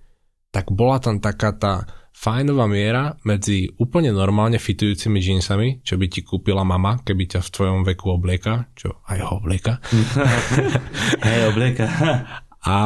[0.53, 1.73] tak bola tam taká tá
[2.11, 7.53] fajnová miera medzi úplne normálne fitujúcimi džínsami, čo by ti kúpila mama, keby ťa v
[7.53, 9.81] tvojom veku oblieka, čo aj ho oblieka.
[11.25, 11.85] Hej, oblieka.
[12.61, 12.77] A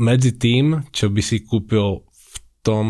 [0.00, 2.86] medzi tým, čo by si kúpil v tom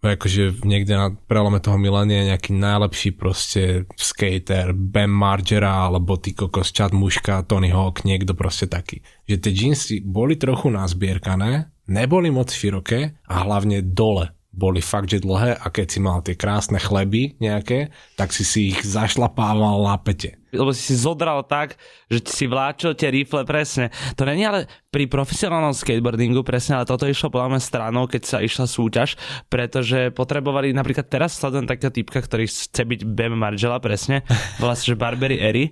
[0.00, 6.72] akože niekde na prelome toho milénia nejaký najlepší proste skater, Bam Margera alebo ty kokos
[6.72, 9.04] Chad Muška, Tony Hawk, niekto proste taký.
[9.28, 15.22] Že tie jeansy boli trochu nazbierkané, neboli moc široké a hlavne dole boli fakt, že
[15.22, 19.94] dlhé a keď si mal tie krásne chleby nejaké, tak si si ich zašlapával na
[20.02, 20.34] pete.
[20.50, 21.78] Lebo si si zodral tak,
[22.10, 23.94] že si vláčil tie rifle presne.
[24.18, 28.38] To není ale pri profesionálnom skateboardingu presne, ale toto išlo podľa mňa stranou, keď sa
[28.42, 29.14] išla súťaž,
[29.46, 34.26] pretože potrebovali, napríklad teraz sledujem takého typka, ktorý chce byť Bam Margela presne,
[34.58, 35.70] volá sa, že Barbary Eri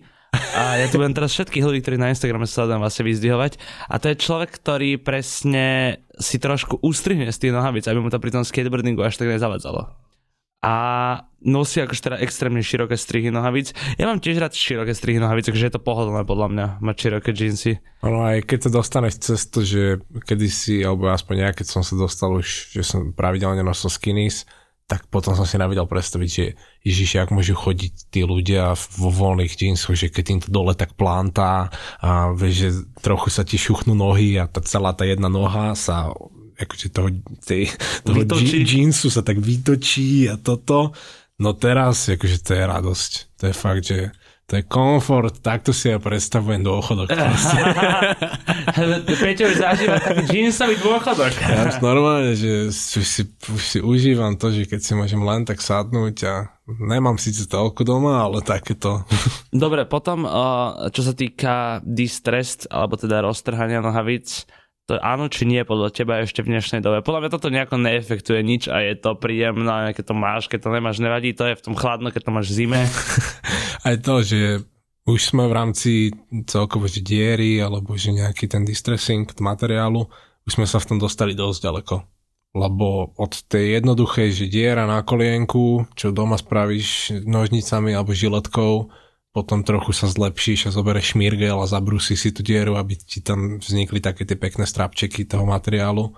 [0.54, 3.52] a ja tu budem teraz všetkých ľudí, ktorí na Instagrame sledujem vlastne vyzdvihovať.
[3.88, 8.22] A to je človek, ktorý presne si trošku ústrihne z tých nohavíc, aby mu to
[8.22, 10.08] pri tom skateboardingu až tak nezavadzalo.
[10.58, 10.74] A
[11.38, 13.70] nosí akože teda extrémne široké strihy nohavíc.
[13.94, 17.30] Ja mám tiež rád široké strihy nohavíc, takže je to pohodlné podľa mňa mať široké
[17.30, 17.78] džínsy.
[18.02, 21.94] Ono aj keď sa dostaneš cez to, že kedysi, alebo aspoň ja, keď som sa
[21.94, 24.50] dostal už, že som pravidelne nosil skinnies,
[24.88, 29.52] tak potom som si navidel predstaviť, že Ježiš, ak môžu chodiť tí ľudia vo voľných
[29.52, 31.68] džínsoch, že keď im to dole tak plantá
[32.00, 32.70] a vieš, že
[33.04, 36.08] trochu sa ti šuchnú nohy a tá celá tá jedna noha sa
[36.56, 37.12] akože toho,
[37.44, 37.68] tej,
[38.02, 40.96] toho džínsu sa tak vytočí a toto.
[41.38, 43.12] No teraz, akože to je radosť.
[43.38, 44.10] To je fakt, že
[44.48, 47.04] to je komfort, takto si ja predstavujem dôchodok.
[49.20, 51.36] Peťo už zažíva taký džínsový dôchodok.
[51.36, 53.28] Ja už normálne, že si, si,
[53.84, 58.40] užívam to, že keď si môžem len tak sadnúť a nemám síce toľko doma, ale
[58.40, 59.04] takéto.
[59.52, 60.24] Dobre, potom,
[60.96, 64.48] čo sa týka distressed, alebo teda roztrhania nohavíc,
[64.88, 67.04] to áno či nie podľa teba ešte v dnešnej dobe.
[67.04, 70.70] Podľa mňa toto nejako neefektuje nič a je to príjemné, keď to máš, keď to
[70.72, 72.80] nemáš, nevadí, to je v tom chladno, keď to máš v zime.
[73.88, 74.64] Aj to, že
[75.04, 75.92] už sme v rámci
[76.48, 80.08] celkovo že diery alebo že nejaký ten distressing materiálu,
[80.48, 81.96] už sme sa v tom dostali dosť ďaleko.
[82.56, 88.88] Lebo od tej jednoduchej, že diera na kolienku, čo doma spravíš nožnicami alebo žiletkou,
[89.38, 93.62] potom trochu sa zlepšíš a zoberieš šmírgel a zabrusí si tú dieru, aby ti tam
[93.62, 96.10] vznikli také tie pekné strapčeky toho materiálu,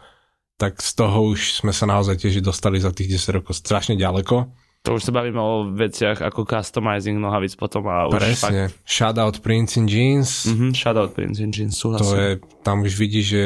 [0.56, 4.48] tak z toho už sme sa naozaj tiež dostali za tých 10 rokov strašne ďaleko.
[4.88, 8.72] To už sa bavíme o veciach ako customizing nohavíc potom a už Presne.
[8.72, 8.80] Fakt...
[8.88, 10.48] Shoutout Prince in Jeans.
[10.48, 12.08] Mm-hmm, shoutout Prince in Jeans, súhlasím.
[12.08, 12.30] To je,
[12.64, 13.44] tam už vidíš, že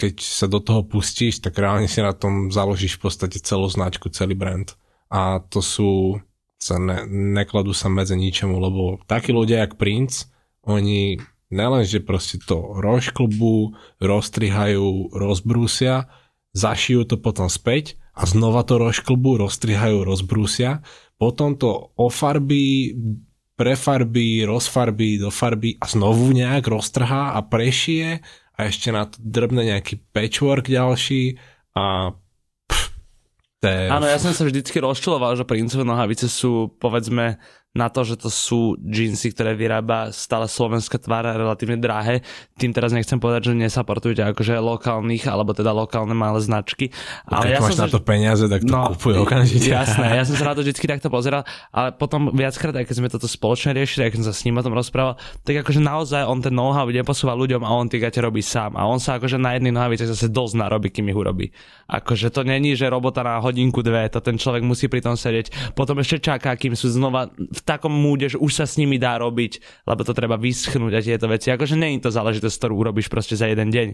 [0.00, 4.08] keď sa do toho pustíš, tak reálne si na tom založíš v podstate celú značku,
[4.08, 4.72] celý brand.
[5.12, 6.16] A to sú
[6.60, 10.28] sa ne, nekladú sa medzi ničomu, lebo takí ľudia jak Prince,
[10.68, 11.16] oni
[11.48, 16.12] nelen, proste to rozklbú, roztrihajú, rozbrúsia,
[16.52, 20.84] zašijú to potom späť a znova to rozklbú, roztrihajú, rozbrúsia,
[21.16, 22.92] potom to ofarbí,
[23.56, 28.20] prefarbí, rozfarbí do farby a znovu nejak roztrhá a prešije
[28.56, 31.40] a ešte na to drbne nejaký patchwork ďalší
[31.72, 32.12] a.
[33.68, 37.36] Áno, ja som sa vždycky rozčiloval, že princové nohavice sú, povedzme,
[37.70, 42.26] na to, že to sú džínsy, ktoré vyrába stále slovenská tvára relatívne drahé.
[42.58, 46.90] Tým teraz nechcem povedať, že nesaportujete akože lokálnych, alebo teda lokálne malé značky.
[47.30, 49.70] Ale ja máš som na to peniaze, tak to no, kúpuj okamžite.
[49.70, 53.06] Jasné, ja som sa na to vždy takto pozeral, ale potom viackrát, aj keď sme
[53.06, 55.14] toto spoločne riešili, aj keď som sa s ním o tom rozprával,
[55.46, 58.74] tak akože naozaj on ten know-how neposúva ľuďom a on tie gate robí sám.
[58.74, 61.54] A on sa akože na jedných nohavicách zase dosť narobí, kým ich urobí.
[61.86, 65.78] Akože to není, že robota na hodinku, dve, to ten človek musí pri tom sedieť.
[65.78, 69.18] Potom ešte čaká, kým sú znova v takom múde, že už sa s nimi dá
[69.20, 71.52] robiť, lebo to treba vyschnúť a tieto veci.
[71.52, 73.88] Akože nie je to záležitosť, ktorú urobíš proste za jeden deň.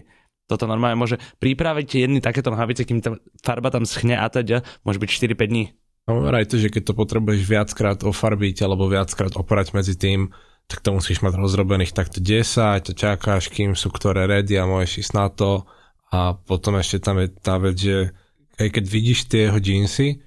[0.47, 4.99] Toto normálne môže pripraviť jedny takéto nohavice, kým tá farba tam schne a teda, môže
[5.03, 5.65] byť 4-5 dní.
[6.07, 10.31] No aj to, že keď to potrebuješ viackrát ofarbiť alebo viackrát oprať medzi tým,
[10.71, 15.03] tak to musíš mať rozrobených takto 10 a čakáš, kým sú ktoré ready a môžeš
[15.03, 15.67] ísť na to
[16.15, 18.15] a potom ešte tam je tá vec, že
[18.55, 20.26] aj keď vidíš tie jeho džínsy,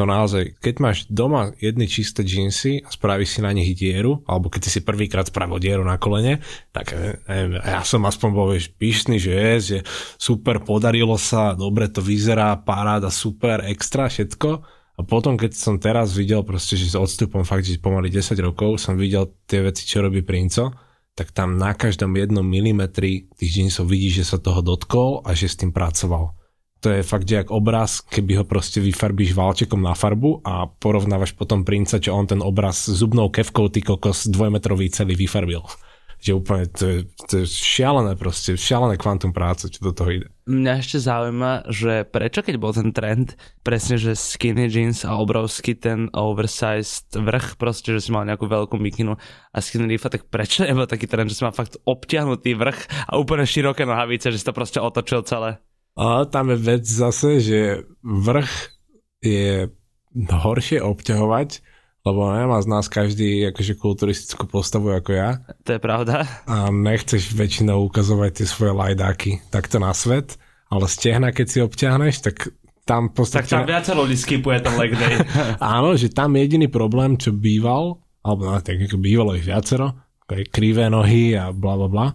[0.00, 4.48] to naozaj, keď máš doma jedny čisté džínsy a spravíš si na nich dieru, alebo
[4.48, 6.40] keď si prvýkrát spravil dieru na kolene,
[6.72, 6.96] tak
[7.28, 9.78] neviem, ja som aspoň bol vieš, pyšný, že je, že
[10.16, 14.64] super, podarilo sa, dobre to vyzerá, paráda, super, extra, všetko.
[14.96, 18.80] A potom, keď som teraz videl proste, že s odstupom fakt, že pomaly 10 rokov
[18.80, 20.72] som videl tie veci, čo robí Princo,
[21.12, 25.52] tak tam na každom jednom milimetri tých džínsov vidíš, že sa toho dotkol a že
[25.52, 26.39] s tým pracoval
[26.80, 31.36] to je fakt, že jak obraz, keby ho proste vyfarbíš válčekom na farbu a porovnávaš
[31.36, 35.60] potom princa, čo on ten obraz zubnou kevkou ty kokos dvojmetrový celý vyfarbil.
[36.20, 36.98] Že úplne, to je,
[37.32, 40.28] to je šialené proste, šialené kvantum práce, čo do toho ide.
[40.44, 45.80] Mňa ešte zaujíma, že prečo keď bol ten trend, presne, že skinny jeans a obrovský
[45.80, 49.16] ten oversized vrch, proste, že si mal nejakú veľkú mikinu
[49.48, 53.16] a skinny rifa, tak prečo nebol taký trend, že si mal fakt obťahnutý vrch a
[53.16, 55.56] úplne široké nohavice, že si to proste otočil celé?
[56.00, 58.72] A tam je vec zase, že vrch
[59.20, 59.68] je
[60.16, 61.60] horšie obťahovať,
[62.08, 65.44] lebo nemá z nás každý akože kulturistickú postavu ako ja.
[65.68, 66.24] To je pravda.
[66.48, 70.40] A nechceš väčšinou ukazovať tie svoje lajdáky takto na svet,
[70.72, 72.48] ale stehna, keď si obťahneš, tak
[72.88, 73.52] tam podstate...
[73.52, 75.20] Tak tam viac ľudí skipuje ten leg day.
[75.60, 80.00] Áno, že tam jediný problém, čo býval, alebo no, tak ako bývalo ich viacero,
[80.48, 82.06] krivé nohy a bla bla bla,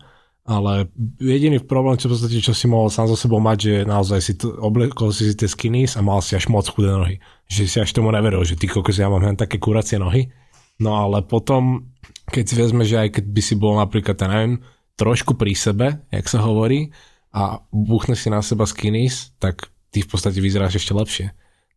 [0.46, 4.34] ale jediný problém, čo, podstate, čo si mohol sám so sebou mať, že naozaj si
[4.38, 7.18] to, oblekol si tie skinnies a mal si až moc chudé nohy.
[7.50, 10.30] Že si až tomu neveril, že ty kokos, ja mám len také kuracie nohy.
[10.78, 11.90] No ale potom,
[12.30, 14.62] keď si vezme, že aj keď by si bol napríklad, ja neviem,
[15.02, 16.94] trošku pri sebe, jak sa hovorí,
[17.34, 21.28] a buchneš si na seba skinnies, tak ty v podstate vyzeráš ešte lepšie.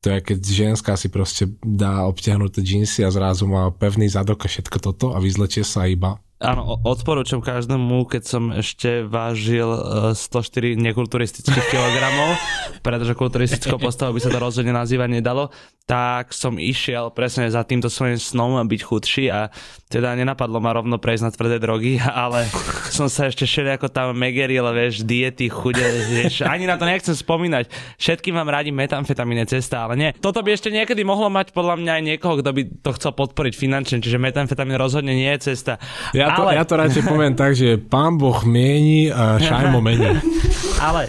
[0.04, 4.52] To je, keď ženská si proste dá obťahnuté džínsy a zrazu má pevný zadok a
[4.52, 9.66] všetko toto a vyzlečie sa iba Áno, odporúčam každému, keď som ešte vážil
[10.14, 12.38] 104 e, nekulturistických kilogramov,
[12.86, 15.50] pretože kulturistickou postavou by sa to rozhodne nazývať nedalo,
[15.82, 19.50] tak som išiel presne za týmto svojím snom byť chudší a
[19.88, 21.96] teda nenapadlo ma rovno prejsť na tvrdé drogy,
[22.28, 22.44] ale
[22.92, 27.16] som sa ešte šeli ako tam megeril, vieš, diety, chude, vieš, ani na to nechcem
[27.16, 27.72] spomínať.
[27.96, 30.10] Všetkým vám radím metamfetamíne cesta, ale nie.
[30.20, 33.54] Toto by ešte niekedy mohlo mať podľa mňa aj niekoho, kto by to chcel podporiť
[33.56, 35.80] finančne, čiže metamfetamín rozhodne nie je cesta.
[36.12, 36.60] Ja to, ale...
[36.60, 40.20] ja to radšej poviem tak, že pán Boh mieni a šajmo mení.
[40.84, 41.08] ale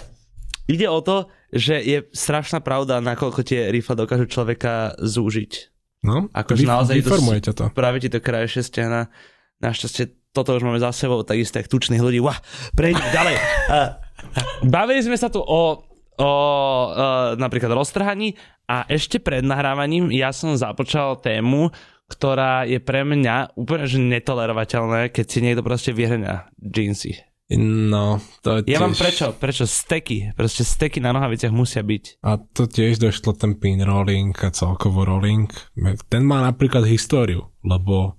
[0.64, 5.79] ide o to, že je strašná pravda, nakoľko tie rifle dokážu človeka zúžiť.
[6.00, 7.04] No, akože naozaj
[7.44, 7.64] to, to.
[7.76, 9.12] Práve ti to krajšie stehna.
[9.60, 12.22] Našťastie toto už máme za sebou, takisto jak tučných ľudí.
[12.24, 12.38] Wow,
[12.72, 13.34] prejdeme ďalej.
[13.68, 13.88] Uh,
[14.74, 15.62] bavili sme sa tu o,
[16.16, 16.30] o
[16.88, 18.38] uh, napríklad roztrhaní
[18.70, 21.68] a ešte pred nahrávaním ja som započal tému,
[22.10, 27.29] ktorá je pre mňa úplne že netolerovateľné, keď si niekto proste vyhrňa jeansy.
[27.58, 32.22] No, to je Ja mám prečo, prečo steky, proste steky na nohaviciach musia byť.
[32.22, 35.50] A to tiež došlo ten pin rolling a celkovo rolling.
[36.06, 38.14] Ten má napríklad históriu, lebo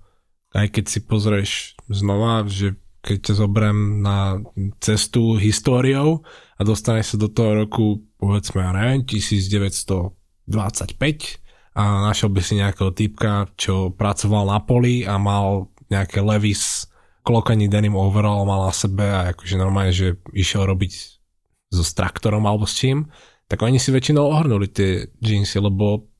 [0.51, 4.43] aj keď si pozrieš znova, že keď ťa zoberiem na
[4.83, 6.27] cestu históriou
[6.59, 10.11] a dostaneš sa do toho roku, povedzme, neviem, 1925,
[11.71, 16.90] a našiel by si nejakého typka, čo pracoval na poli a mal nejaké Levis
[17.21, 20.91] klokaní denim overall mal na sebe a akože normálne, že išiel robiť
[21.71, 23.07] so traktorom alebo s čím,
[23.47, 26.11] tak oni si väčšinou ohrnuli tie jeansy, lebo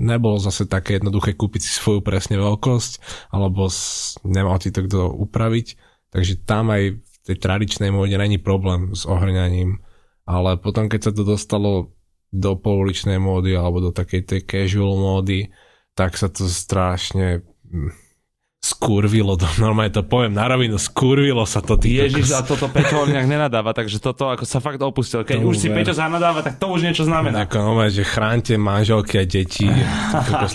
[0.00, 2.92] nebolo zase také jednoduché kúpiť si svoju presne veľkosť,
[3.36, 5.76] alebo s, nemal ti to kto upraviť,
[6.10, 9.84] takže tam aj v tej tradičnej móde není problém s ohrňaním,
[10.24, 11.92] ale potom keď sa to dostalo
[12.32, 15.52] do pouličnej módy alebo do takej tej casual módy,
[15.92, 17.92] tak sa to strašne hm,
[18.60, 21.80] skurvilo, to, normálne to poviem na rovinu, skurvilo sa to.
[21.80, 25.24] Ježiš, a toto Peťo nejak nenadáva, takže toto ako sa fakt opustil.
[25.24, 25.62] Keď to už ver.
[25.64, 27.48] si Peťo zanadáva, tak to už niečo znamená.
[27.48, 29.64] Ako normálne, že chránte manželky a deti,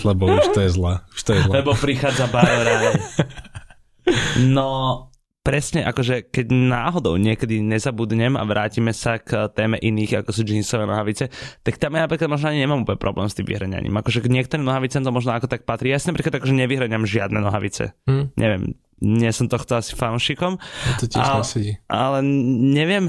[0.06, 1.02] lebo už to je zle.
[1.10, 1.52] Už to je zle.
[1.60, 2.94] Lebo prichádza baroraj.
[4.38, 5.10] No,
[5.46, 10.90] presne akože keď náhodou niekedy nezabudnem a vrátime sa k téme iných, ako sú jeansové
[10.90, 11.30] nohavice,
[11.62, 13.94] tak tam ja napríklad možno ani nemám úplne problém s tým vyhraňaním.
[13.94, 15.94] Akože k niektorým nohavicem to možno ako tak patrí.
[15.94, 17.94] Ja si napríklad akože nevyhraňam žiadne nohavice.
[18.10, 18.34] Hm.
[18.34, 20.58] Neviem, nie som tohto asi fanšikom.
[20.98, 21.46] To tiež ale,
[21.86, 22.18] ale
[22.74, 23.06] neviem,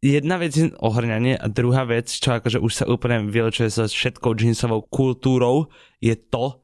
[0.00, 4.32] jedna vec je ohrňanie a druhá vec, čo akože už sa úplne vylečuje so všetkou
[4.32, 5.68] jeansovou kultúrou,
[6.00, 6.63] je to,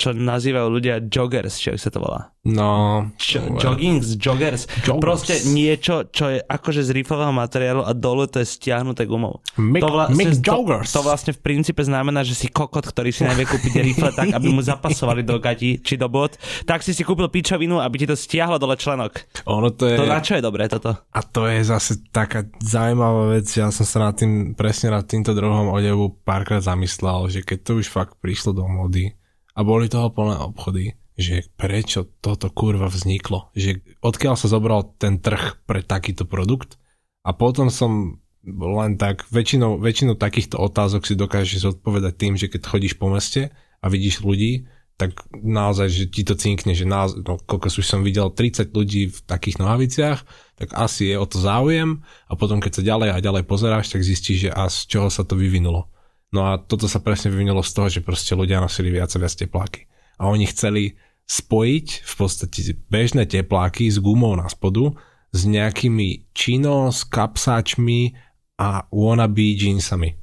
[0.00, 2.32] čo nazývajú ľudia joggers, čo sa to volá.
[2.42, 3.06] No.
[3.22, 4.66] Čo, joggings, joggers.
[4.82, 4.98] joggers.
[4.98, 9.38] Proste niečo, čo je akože z rifového materiálu a dole to je stiahnuté gumou.
[9.62, 10.90] Mick, to, vlastne, Mick joggers.
[10.90, 14.34] To, to vlastne v princípe znamená, že si kokot, ktorý si nevie kúpiť rifle tak,
[14.34, 16.34] aby mu zapasovali do gati či do bod,
[16.66, 19.22] tak si si kúpil pičovinu, aby ti to stiahlo dole členok.
[19.46, 20.02] Ono to je...
[20.02, 20.98] To na čo je dobré toto?
[21.14, 25.30] A to je zase taká zaujímavá vec, ja som sa nad tým, presne nad týmto
[25.30, 29.14] druhom odevu párkrát zamyslel, že keď to už fakt prišlo do mody,
[29.52, 35.20] a boli toho plné obchody, že prečo toto kurva vzniklo, že odkiaľ sa zobral ten
[35.20, 36.80] trh pre takýto produkt
[37.22, 42.66] a potom som len tak, väčšinou, väčšinou takýchto otázok si dokážeš zodpovedať tým, že keď
[42.66, 44.66] chodíš po meste a vidíš ľudí,
[44.98, 49.10] tak naozaj, že ti to cinkne, že naozaj, no, koľko už som videl 30 ľudí
[49.10, 50.20] v takých nohaviciach,
[50.58, 54.06] tak asi je o to záujem a potom keď sa ďalej a ďalej pozeráš, tak
[54.06, 55.91] zistíš, že a z čoho sa to vyvinulo.
[56.32, 59.36] No a toto sa presne vyvinulo z toho, že proste ľudia nosili viac a viac
[59.36, 59.84] tepláky.
[60.16, 60.96] A oni chceli
[61.28, 64.96] spojiť v podstate bežné tepláky s gumou na spodu
[65.32, 68.16] s nejakými chinos, kapsáčmi
[68.56, 70.16] a wannabe jeansami.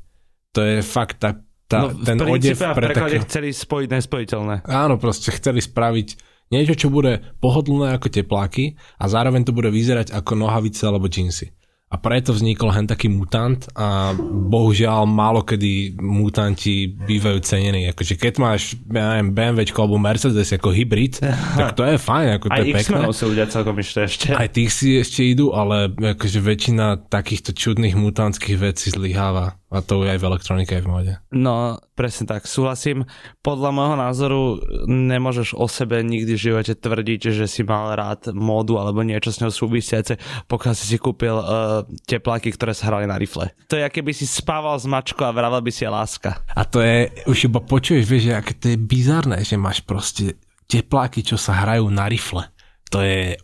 [0.57, 1.37] To je fakt tá,
[1.69, 3.21] tá, no, ten odev pre také...
[3.29, 4.55] chceli spojiť nespojiteľné.
[4.65, 6.07] Áno, proste chceli spraviť
[6.49, 11.53] niečo, čo bude pohodlné ako tepláky a zároveň to bude vyzerať ako nohavice alebo džínsy
[11.89, 17.89] a preto vznikol hen taký mutant a bohužiaľ málo kedy mutanti bývajú cenení.
[17.89, 21.17] Akože keď máš ja neviem, BMW alebo Mercedes ako hybrid,
[21.59, 23.01] tak to je fajn, ako to Aj je pekné.
[23.03, 24.27] Aj ľudia celkom ešte ešte.
[24.37, 29.58] Aj tých si ešte idú, ale akože väčšina takýchto čudných mutantských vecí zlyháva.
[29.69, 31.13] A to aj v elektronike, aj v móde.
[31.29, 33.05] No, presne tak, súhlasím.
[33.45, 34.41] Podľa môjho názoru
[34.89, 39.37] nemôžeš o sebe nikdy v živote tvrdiť, že si mal rád módu alebo niečo s
[39.37, 40.17] ňou súvisiace,
[40.49, 43.53] pokiaľ si si kúpil uh, tepláky, ktoré sa hrali na rifle.
[43.69, 46.41] To je, keby si spával s mačkou a vravel by si je láska.
[46.57, 50.41] A to je, už iba počuješ, vieš, že aké to je bizarné, že máš proste
[50.65, 52.49] tepláky, čo sa hrajú na rifle.
[52.89, 53.37] To je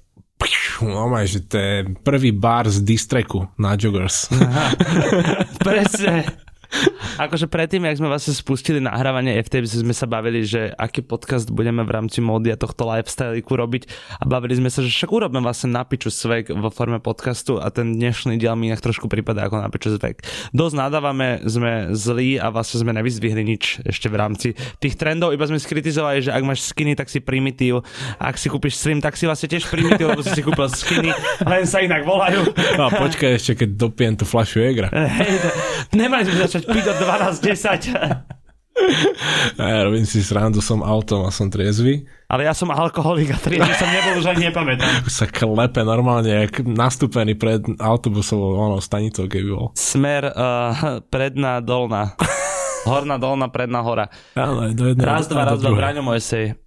[0.84, 4.28] No maj, že to je prvý bar z distreku na joggers.
[5.66, 6.45] Presne
[7.18, 11.82] akože predtým, jak sme vlastne spustili nahrávanie FTP, sme sa bavili, že aký podcast budeme
[11.84, 13.88] v rámci módy a tohto lifestyleiku robiť
[14.22, 17.96] a bavili sme sa, že však urobíme vlastne napiču svek vo forme podcastu a ten
[17.96, 20.22] dnešný diel mi inak trošku prípada ako napiču svek.
[20.54, 24.48] Dosť nadávame, sme zlí a vlastne sme nevyzdvihli nič ešte v rámci
[24.80, 27.82] tých trendov, iba sme skritizovali, že ak máš skinny, tak si primitív,
[28.20, 31.12] ak si kúpiš slim, tak si vlastne tiež primitív, lebo si si kúpil skinny,
[31.44, 32.52] len sa inak volajú.
[32.76, 34.92] No počkaj ešte, keď dopijem tú flašu Egra.
[35.96, 37.92] Nemali sme začať piť od 12.10.
[39.56, 42.04] Ja robím si srandu, som autom a som triezvy.
[42.28, 45.08] Ale ja som alkoholik a triezvy som nebol, už ani nepamätám.
[45.08, 49.72] Sa klepe normálne, jak nastúpený pred autobusovou ono, stanicou, keby bol.
[49.80, 52.20] Smer uh, predná, dolná.
[52.84, 54.12] Horná, dolná, predná, hora.
[54.36, 56.60] Áno, do jedného, raz, dva, raz, dva, Braňo Mojsej.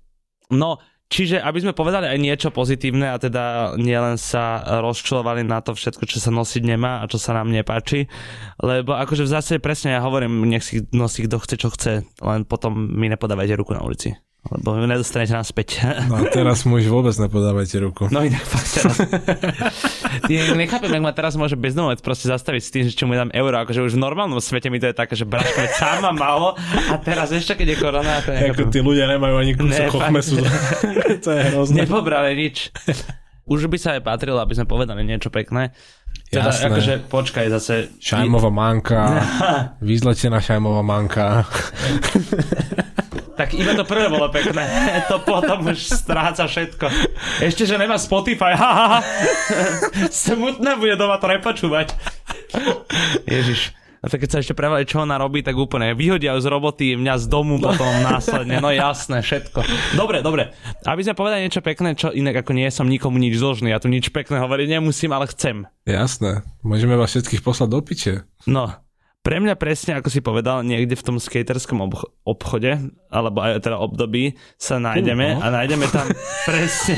[0.49, 5.73] No, Čiže aby sme povedali aj niečo pozitívne a teda nielen sa rozčulovali na to
[5.73, 8.13] všetko, čo sa nosiť nemá a čo sa nám nepáči,
[8.61, 12.41] lebo akože v zásade presne ja hovorím, nech si nosí kto chce, čo chce, len
[12.45, 14.13] potom mi nepodávajte ruku na ulici
[14.49, 15.85] lebo nedostanete naspäť.
[16.09, 18.09] No a teraz mu už vôbec nepodávajte ruku.
[18.09, 18.97] No inak fakt teraz.
[20.33, 23.29] ja nechápem, ak ma teraz môže bezdomovec proste zastaviť s tým, že čo mu dám
[23.37, 26.49] euro, akože už v normálnom svete mi to je také, že braško sám ma malo
[26.89, 28.15] a teraz ešte keď je korona.
[28.25, 30.41] To je ako tí ľudia nemajú ani kúsok ochmesu.
[31.25, 31.85] to je hrozné.
[31.85, 32.73] Nepobrali nič.
[33.49, 35.73] Už by sa aj patrilo, aby sme povedali niečo pekné.
[36.29, 36.69] Teda Jasné.
[36.69, 37.75] akože počkaj zase...
[37.97, 39.25] Šajmová manka,
[39.81, 41.49] vyzletená šajmová manka.
[43.39, 44.67] Tak iba to prvé bolo pekné.
[45.15, 46.91] To potom už stráca všetko.
[47.39, 48.53] Ešte, že nemá Spotify.
[48.59, 49.01] Ha, ha, ha.
[50.11, 51.95] Smutné bude doma to nepočúvať.
[53.25, 53.79] Ježiš.
[53.99, 57.15] A tak keď sa ešte prevali, čo ona robí, tak úplne vyhodia z roboty, mňa
[57.19, 58.63] z domu potom následne.
[58.63, 59.67] No jasné, všetko.
[59.99, 60.55] Dobre, dobre.
[60.87, 63.75] Aby sme povedali niečo pekné, čo inak ako nie som nikomu nič zložný.
[63.75, 65.67] Ja tu nič pekné hovoriť nemusím, ale chcem.
[65.83, 66.47] Jasné.
[66.63, 68.15] Môžeme vás všetkých poslať do piče.
[68.47, 68.71] No,
[69.23, 72.79] pre mňa presne, ako si povedal, niekde v tom skaterskom obch- obchode,
[73.13, 75.45] alebo aj teda období sa nájdeme uh, no.
[75.45, 76.07] a nájdeme tam
[76.49, 76.97] presne...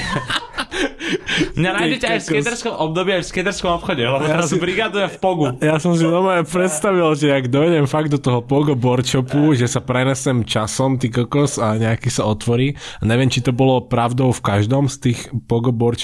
[1.57, 5.11] Mňa nájdete aj v skaterskom období, aj v skaterskom obchode, lebo ja teraz si, brigadujem
[5.11, 5.47] v Pogu.
[5.59, 9.83] Ja som si normálne predstavil, že ak dojdem fakt do toho Pogo board že sa
[9.83, 12.79] prenesem časom, ty kokos, a nejaký sa otvorí.
[13.01, 15.99] A neviem, či to bolo pravdou v každom z tých Pogo board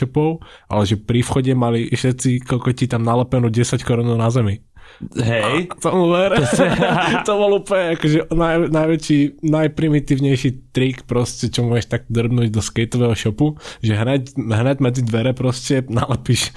[0.66, 4.66] ale že pri vchode mali všetci kokoti tam nalepenú 10 korunov na zemi.
[5.16, 5.68] Hej.
[5.80, 6.40] Tomu ver.
[7.28, 13.12] to bol úplne akože naj, najväčší, najprimitívnejší trik proste, čo môžeš tak drbnúť do skateového
[13.12, 16.52] shopu, že hneď, hneď medzi dvere proste nalepíš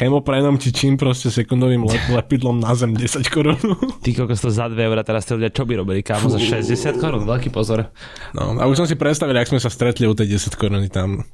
[0.00, 3.60] chemoprenom či čím proste sekundovým lep, lepidlom na zem 10 korún.
[4.04, 7.00] Ty kokos to za 2 eurá, teraz tí ľudia čo by robili, kámo, za 60
[7.00, 7.88] korún, veľký pozor.
[8.36, 11.24] No a už som si predstavil, ak sme sa stretli u tej 10 koruny tam.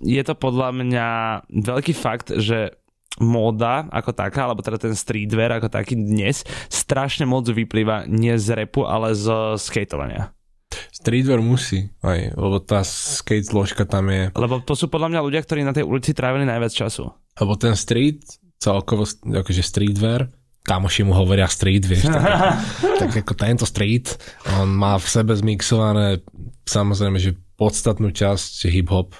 [0.00, 1.06] Je to podľa mňa
[1.52, 2.79] veľký fakt, že
[3.18, 8.54] móda ako taká, alebo teda ten streetwear ako taký dnes, strašne moc vyplýva nie z
[8.54, 10.30] repu, ale z skateovania.
[10.70, 14.30] Streetwear musí, aj, lebo tá skate zložka tam je.
[14.38, 17.10] Lebo to sú podľa mňa ľudia, ktorí na tej ulici trávili najviac času.
[17.42, 18.22] Lebo ten street,
[18.62, 20.30] celkovo, akože streetwear,
[20.62, 22.22] kamoši mu hovoria street, vieš, tak,
[23.02, 24.14] tak ako tento street,
[24.60, 26.22] on má v sebe zmixované
[26.68, 29.18] samozrejme, že podstatnú časť hip-hop,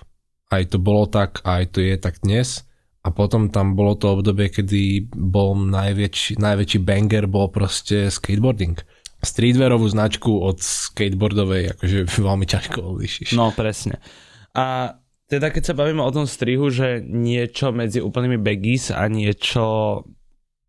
[0.55, 2.63] aj to bolo tak, aj to je tak dnes,
[3.01, 8.77] a potom tam bolo to obdobie, kedy bol najväčší, najväčší banger bol proste skateboarding.
[9.21, 11.99] Streetwearovú značku od skateboardovej akože
[12.29, 13.37] veľmi ťažko odlišíš.
[13.37, 14.05] No presne.
[14.53, 14.97] A
[15.31, 20.03] teda keď sa bavíme o tom strihu, že niečo medzi úplnými baggies a niečo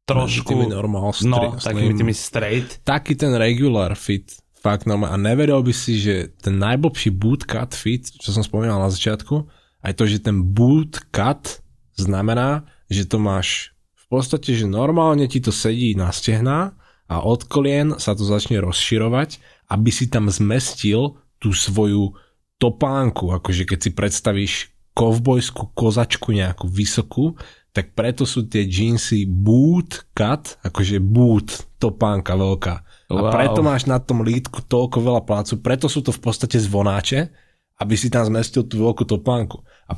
[0.06, 0.54] trošku...
[0.54, 2.80] Tými normal, stri- no, takými tými straight.
[2.86, 5.18] Taký ten regular fit, fakt normálne.
[5.18, 9.50] A neveril by si, že ten najblbší bootcut fit, čo som spomínal na začiatku,
[9.82, 11.60] aj to, že ten bootcut
[11.98, 16.76] znamená, že to máš v podstate, že normálne ti to sedí na stehná
[17.08, 19.40] a od kolien sa to začne rozširovať,
[19.72, 22.16] aby si tam zmestil tú svoju
[22.62, 24.54] topánku, akože keď si predstavíš
[24.94, 27.40] kovbojskú kozačku nejakú vysokú,
[27.72, 31.48] tak preto sú tie jeansy boot cut, akože boot,
[31.80, 32.76] topánka veľká.
[33.08, 33.32] Wow.
[33.32, 37.32] A preto máš na tom lítku toľko veľa plácu, preto sú to v podstate zvonáče,
[37.80, 39.64] aby si tam zmestil tú veľkú topánku.
[39.88, 39.96] A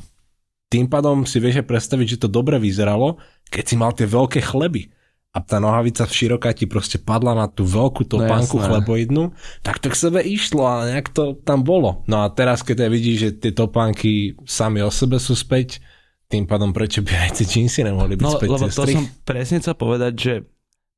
[0.74, 4.90] tým pádom si vieš predstaviť, že to dobre vyzeralo, keď si mal tie veľké chleby.
[5.34, 9.24] A tá nohavica široká ti proste padla na tú veľkú no topánku no, chleboidnú,
[9.66, 12.06] tak to k sebe išlo a nejak to tam bolo.
[12.06, 15.82] No a teraz, keď aj vidíš, že tie topánky sami o sebe sú späť,
[16.30, 19.58] tým pádom prečo by aj tie džínsy nemohli byť no, späť lebo to som presne
[19.58, 20.32] chcel povedať, že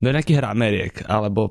[0.05, 1.49] do nejakých rameriek, alebo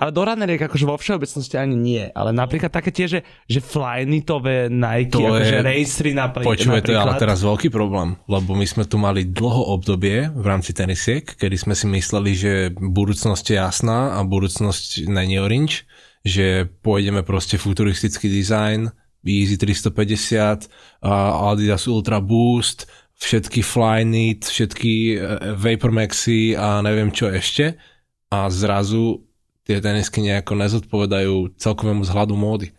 [0.00, 2.04] ale do runeriek akože vo všeobecnosti ani nie.
[2.16, 6.48] Ale napríklad také tie, že, že flyknitové Nike, to akože je, racery napríklad.
[6.56, 10.46] Počúvaj, to je ale teraz veľký problém, lebo my sme tu mali dlho obdobie v
[10.48, 15.84] rámci tenisiek, kedy sme si mysleli, že budúcnosť je jasná a budúcnosť není orange,
[16.24, 18.88] že pôjdeme proste futuristický design,
[19.28, 22.88] Easy 350, Adidas Ultra Boost,
[23.18, 25.16] všetky Flyknit, všetky e,
[25.58, 27.76] Vapor Maxi a neviem čo ešte.
[28.30, 29.27] A zrazu
[29.68, 32.72] tie tenisky nejako nezodpovedajú celkovému zhľadu módy.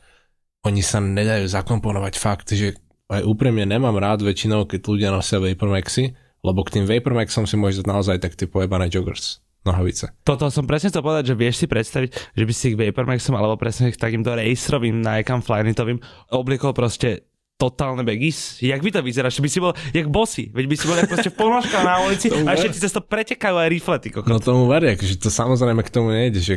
[0.66, 2.76] Oni sa nedajú zakomponovať fakt, že
[3.14, 7.86] aj úprimne nemám rád väčšinou, keď ľudia nosia Vapormaxy, lebo k tým Vapormaxom si môžeš
[7.86, 10.10] dať naozaj tak tie pojebané joggers nohavice.
[10.26, 13.56] Toto som presne chcel povedať, že vieš si predstaviť, že by si k Vapormaxom alebo
[13.60, 16.02] presne k takýmto racerovým Nike Flynitovým
[16.34, 17.30] oblikol proste
[17.60, 18.64] totálne baggies.
[18.64, 19.28] Jak by to vyzerá?
[19.28, 20.48] Že by si bol jak bossy.
[20.48, 23.68] Veď by si bol jak proste polnožka na ulici a ešte cez to pretekajú aj
[23.68, 24.16] riflety.
[24.16, 26.56] No tomu veria, že to samozrejme k tomu nejde, že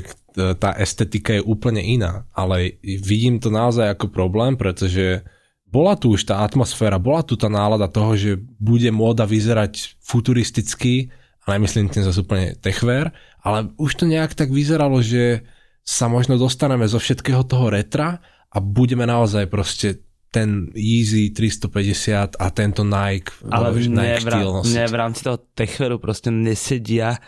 [0.62, 2.22] tá estetika je úplne iná.
[2.30, 5.26] Ale vidím to naozaj ako problém, pretože
[5.66, 11.11] bola tu už tá atmosféra, bola tu tá nálada toho, že bude móda vyzerať futuristicky,
[11.42, 13.11] a nemyslím tým zase úplne techver,
[13.42, 15.42] ale už to nejak tak vyzeralo, že
[15.82, 22.46] sa možno dostaneme zo všetkého toho retra a budeme naozaj proste ten Yeezy 350 a
[22.48, 27.20] tento Nike Ale v, Nike v, ne, v rámci toho techveru proste nesedia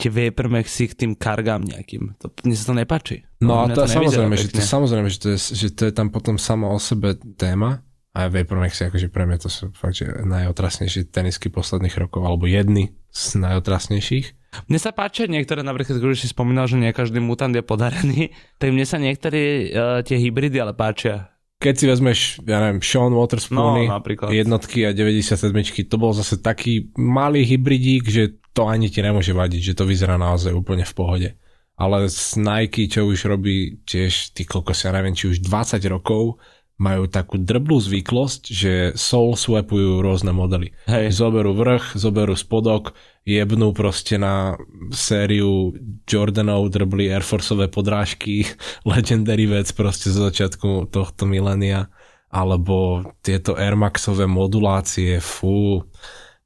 [0.00, 2.16] tie Vapormaxy k tým kargám nejakým.
[2.20, 3.16] To, mne sa to nepáči.
[3.44, 6.08] No a to, to samozrejme, že to, samozrejme, že to, je, že to je tam
[6.08, 7.84] potom samo o sebe téma
[8.16, 12.96] a Vapormaxy akože pre mňa to sú fakt, že najotrasnejšie tenisky posledných rokov, alebo jedny
[13.12, 14.58] z najotrasnejších.
[14.66, 18.74] Mne sa páčia niektoré, napríklad, keď si spomínal, že nie každý mutant je podarený, tak
[18.74, 21.30] mne sa niektoré uh, tie hybridy ale páčia
[21.60, 24.00] keď si vezmeš, ja neviem, Sean Waterspoony, no,
[24.32, 25.52] jednotky a 97,
[25.84, 30.16] to bol zase taký malý hybridík, že to ani ti nemôže vadiť, že to vyzerá
[30.16, 31.28] naozaj úplne v pohode.
[31.76, 36.40] Ale z Nike, čo už robí tiež, ty kokos, ja neviem, či už 20 rokov,
[36.80, 40.72] majú takú drblú zvyklosť, že soul swapujú rôzne modely.
[40.88, 41.12] Hej.
[41.12, 44.56] Zoberú vrch, zoberú spodok, jebnú proste na
[44.90, 45.76] sériu
[46.08, 48.48] Jordanov, drbli Air Forceové podrážky,
[48.88, 51.92] legendary vec proste z začiatku tohto milénia,
[52.30, 55.82] alebo tieto Air Maxové modulácie, fú,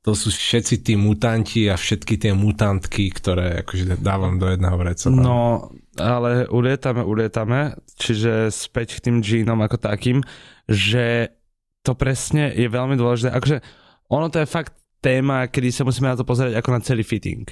[0.05, 5.09] to sú všetci tí mutanti a všetky tie mutantky, ktoré akože dávam do jedného vreca.
[5.09, 10.21] No, ale ulietame, ulietame, čiže späť k tým džínom ako takým,
[10.69, 11.33] že
[11.81, 13.33] to presne je veľmi dôležité.
[13.33, 13.65] Akože
[14.13, 17.45] ono to je fakt téma, kedy sa musíme na to pozerať ako na celý fitting.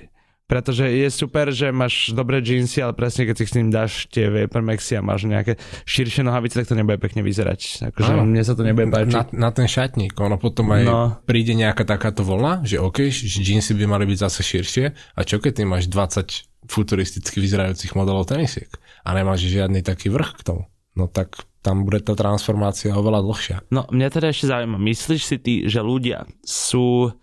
[0.53, 4.29] Pretože je super, že máš dobré jeansy, ale presne keď si s ním dáš tie
[4.29, 5.57] Vapormaxy a máš nejaké
[5.89, 7.89] širšie nohavice, tak to nebude pekne vyzerať.
[7.89, 9.17] Akože no, mne sa to nebude páčiť.
[9.17, 11.17] Na, na ten šatník, ono potom aj no.
[11.25, 15.53] príde nejaká takáto vlna, že OK, jeansy by mali byť zase širšie a čo keď
[15.57, 18.69] ty máš 20 futuristicky vyzerajúcich modelov tenisiek
[19.09, 20.63] a nemáš žiadny taký vrch k tomu,
[20.99, 23.57] no tak tam bude tá transformácia oveľa dlhšia.
[23.71, 27.15] No, mňa teda ešte zaujíma, myslíš si ty, že ľudia sú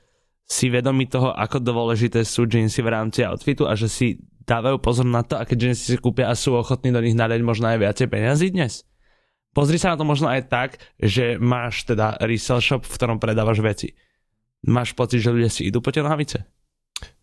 [0.50, 4.18] si vedomi toho, ako dôležité sú jeansy v rámci outfitu a že si
[4.50, 7.70] dávajú pozor na to, aké jeansy si kúpia a sú ochotní do nich nadať možno
[7.70, 8.82] aj viacej peniazy dnes.
[9.54, 13.62] Pozri sa na to možno aj tak, že máš teda resell shop, v ktorom predávaš
[13.62, 13.94] veci.
[14.66, 16.50] Máš pocit, že ľudia si idú po tie nohavice?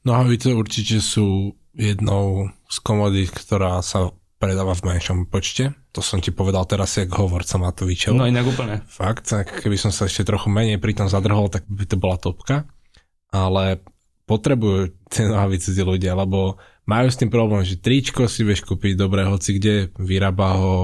[0.07, 5.75] Nohavice určite sú jednou z komodít, ktorá sa predáva v menšom počte.
[5.93, 8.15] To som ti povedal teraz, jak hovorca Matovičov.
[8.15, 8.87] No inak úplne.
[8.87, 12.17] Fakt, tak keby som sa ešte trochu menej pri tom zadrhol, tak by to bola
[12.21, 12.69] topka
[13.37, 13.85] ale
[14.25, 18.99] potrebujú tie nohavice tí ľudia, lebo majú s tým problém, že tričko si vieš kúpiť
[18.99, 20.75] dobre, hoci kde, vyrába ho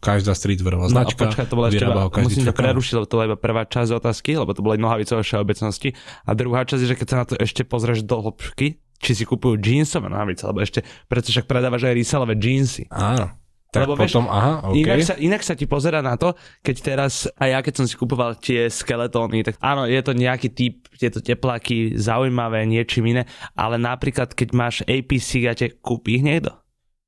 [0.00, 1.28] každá streetwearová značka.
[1.28, 3.90] No, počkaj, to bola ešte iba, musím ťa prerušiť, lebo to bola iba prvá časť
[4.00, 5.92] otázky, lebo to bola nohavicové všeobecnosti.
[6.24, 9.24] A druhá časť je, že keď sa na to ešte pozrieš do hĺbky, či si
[9.28, 12.88] kúpujú jeansové nohavice, alebo ešte, pretože však predávaš aj resellové jeansy.
[12.92, 13.32] Áno.
[13.70, 14.82] Tak Lebo potom, vieš, aha, okay.
[14.82, 17.94] inak, sa, inak sa ti pozera na to, keď teraz, a ja keď som si
[17.94, 23.78] kupoval tie skeletóny, tak áno, je to nejaký typ, tieto tepláky zaujímavé, niečím iné, ale
[23.78, 26.50] napríklad keď máš APC, ja te kúpi ich niekto?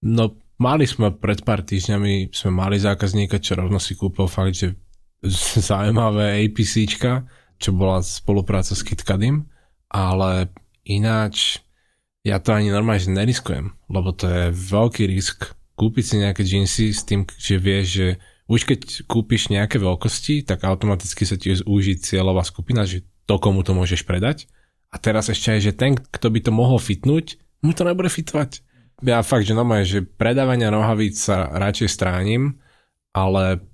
[0.06, 4.78] No, mali sme pred pár týždňami, sme mali zákazníka, čo rovno si kúpil fakt, že
[5.66, 7.26] zaujímavé APCčka,
[7.58, 9.50] čo bola spolupráca s KitKadim,
[9.90, 10.46] ale
[10.86, 11.58] ináč
[12.22, 17.02] ja to ani normálne neriskujem, lebo to je veľký risk kúpiť si nejaké jeansy s
[17.04, 18.08] tým, že vieš, že
[18.50, 23.64] už keď kúpiš nejaké veľkosti, tak automaticky sa ti zúži cieľová skupina, že to, komu
[23.64, 24.50] to môžeš predať.
[24.92, 28.60] A teraz ešte aj, že ten, kto by to mohol fitnúť, mu to nebude fitovať.
[29.02, 32.60] Ja fakt, že normálne, že predávania nohavíc sa radšej stránim,
[33.16, 33.64] ale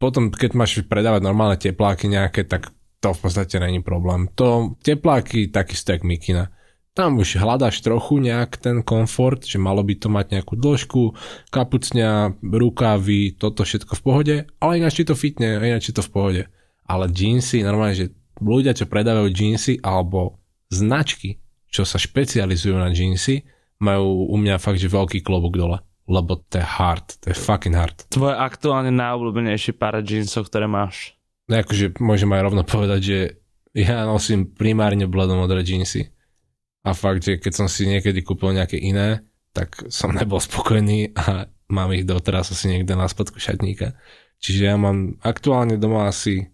[0.00, 2.72] potom, keď máš predávať normálne tepláky nejaké, tak
[3.02, 4.30] to v podstate není problém.
[4.38, 6.54] To tepláky takisto jak mikina
[6.92, 11.16] tam už hľadáš trochu nejak ten komfort, že malo by to mať nejakú dĺžku,
[11.48, 16.42] kapucňa, rukávy, toto všetko v pohode, ale ináč ti to fitne, ináč to v pohode.
[16.84, 20.36] Ale jeansy, normálne, že ľudia, čo predávajú jeansy alebo
[20.68, 21.40] značky,
[21.72, 23.48] čo sa špecializujú na jeansy,
[23.80, 25.80] majú u mňa fakt, že veľký klobúk dole.
[26.04, 28.04] Lebo to je hard, to je fucking hard.
[28.12, 31.16] Tvoje aktuálne najobľúbenejšie pár jeansov, ktoré máš?
[31.48, 33.18] No akože môžem aj rovno povedať, že
[33.72, 36.12] ja nosím primárne bledomodré jeansy
[36.82, 39.22] a fakt, že keď som si niekedy kúpil nejaké iné,
[39.54, 43.94] tak som nebol spokojný a mám ich doteraz asi niekde na spodku šatníka.
[44.42, 46.50] Čiže ja mám aktuálne doma asi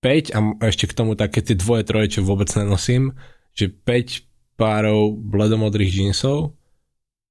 [0.00, 0.38] 5 a
[0.70, 3.12] ešte k tomu také tie dvoje, troje, čo vôbec nenosím,
[3.52, 6.56] že 5 párov bledomodrých džínsov,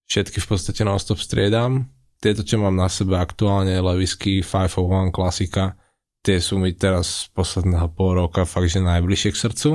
[0.08, 1.92] všetky v podstate na stop striedam.
[2.18, 5.78] Tieto, čo mám na sebe aktuálne, Levisky 501 klasika,
[6.26, 9.70] tie sú mi teraz z posledného pol roka fakt, že najbližšie k srdcu.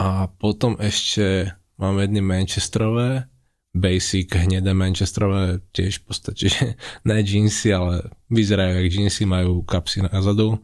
[0.00, 3.24] A potom ešte Mám jedny Manchesterové,
[3.72, 6.64] basic hnedé Manchesterové, tiež v podstate, že
[7.08, 10.60] ne jeansy, ale vyzerajú jak jeansy, majú kapsy na zadu.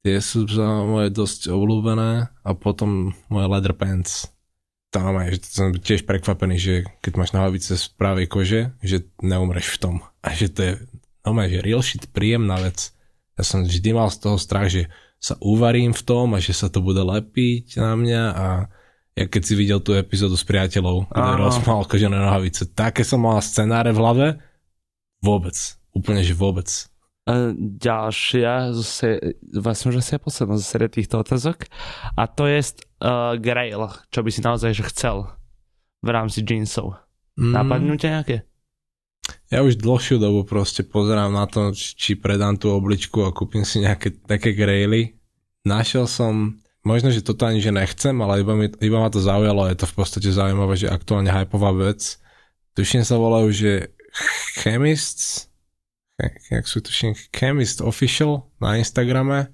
[0.00, 4.32] Tie sú za moje dosť obľúbené a potom moje leather pants.
[4.94, 9.80] Tam aj, som tiež prekvapený, že keď máš nohavice z pravej kože, že neumreš v
[9.82, 9.94] tom.
[10.22, 10.72] A že to je
[11.26, 12.94] normálne, že real shit, príjemná vec.
[13.34, 14.88] Ja som vždy mal z toho strach, že
[15.18, 18.46] sa uvarím v tom a že sa to bude lepiť na mňa a
[19.16, 23.40] ja keď si videl tú epizódu s priateľov, kde rozmal kožené nohavice, také som mal
[23.40, 24.26] scenáre v hlave,
[25.24, 25.56] vôbec,
[25.96, 26.68] úplne že vôbec.
[27.26, 31.66] A ďalšia, zase, vlastne už asi posledná zo série týchto otázok
[32.14, 35.26] a to je uh, grail, čo by si naozaj že chcel
[36.04, 37.00] v rámci jeansov.
[37.34, 37.52] Mm.
[37.56, 38.36] Napadnú ťa nejaké?
[39.50, 43.82] Ja už dlhšiu dobu proste pozerám na to, či predám tú obličku a kúpim si
[43.82, 45.18] nejaké také graily.
[45.66, 49.66] Našiel som možno, že toto ani že nechcem, ale iba, mi, iba ma to zaujalo
[49.66, 52.22] je to v podstate zaujímavé, že aktuálne hypová vec.
[52.78, 53.90] Tuším sa volajú, že
[54.62, 55.50] Chemists,
[56.48, 59.50] jak sú tuším, Chemist Official na Instagrame,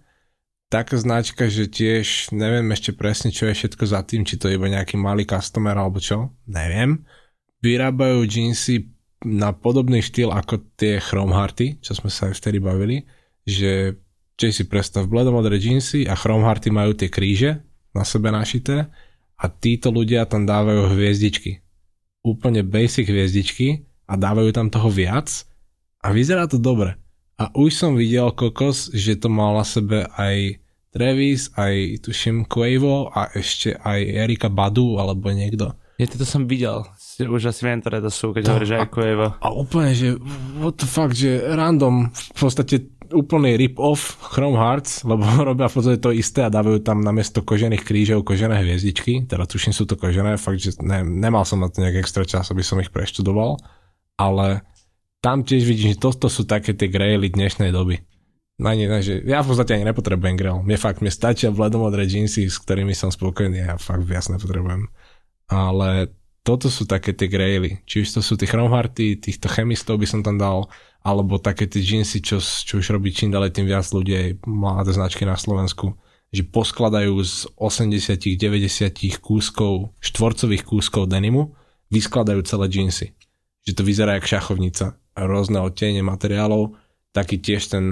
[0.69, 4.57] taká značka, že tiež neviem ešte presne, čo je všetko za tým, či to je
[4.61, 7.05] iba nejaký malý customer alebo čo, neviem.
[7.65, 13.07] Vyrábajú jeansy na podobný štýl ako tie Chrome Hearty, čo sme sa aj vtedy bavili,
[13.47, 13.99] že
[14.43, 17.63] Čiže si predstav bledomodré džínsy a chromharty majú tie kríže
[17.95, 18.91] na sebe našité
[19.39, 21.63] a títo ľudia tam dávajú hviezdičky.
[22.27, 25.31] Úplne basic hviezdičky a dávajú tam toho viac
[26.03, 26.99] a vyzerá to dobre.
[27.39, 30.59] A už som videl kokos, že to mal na sebe aj
[30.91, 35.71] Travis, aj tuším Quavo a ešte aj Erika Badu alebo niekto.
[36.03, 36.83] Ja to som videl
[37.21, 39.29] už asi viem, ktoré to sú, keď hovoríš aj Evo.
[39.39, 40.17] A úplne, že
[40.59, 46.01] what the fuck, že random, v podstate úplný rip-off Chrome Hearts, lebo robia v podstate
[46.01, 50.41] to isté a dávajú tam namiesto kožených krížov kožené hviezdičky, teda tuším sú to kožené,
[50.41, 53.61] fakt, že ne, nemal som na to nejak extra čas, aby som ich preštudoval,
[54.17, 54.67] ale
[55.23, 58.03] tam tiež vidím, že toto sú také tie graily dnešnej doby.
[58.63, 60.63] No nie, že ja v podstate ani nepotrebujem grail.
[60.63, 64.87] Mne fakt, mne stačia bledomodré jeansy, s ktorými som spokojný ja fakt viac nepotrebujem.
[65.51, 67.83] Ale toto sú také tie graily.
[67.87, 70.67] Či už to sú tie chromharty, týchto chemistov by som tam dal,
[71.03, 74.91] alebo také tie jeansy, čo, čo už robí čím ďalej tým viac ľudí, aj mladé
[74.95, 75.95] značky na Slovensku,
[76.35, 81.55] že poskladajú z 80-90 kúskov, štvorcových kúskov denimu,
[81.95, 83.07] vyskladajú celé jeansy.
[83.63, 84.99] Že to vyzerá jak šachovnica.
[85.13, 86.75] Rôzne odtiene materiálov,
[87.15, 87.85] taký tiež ten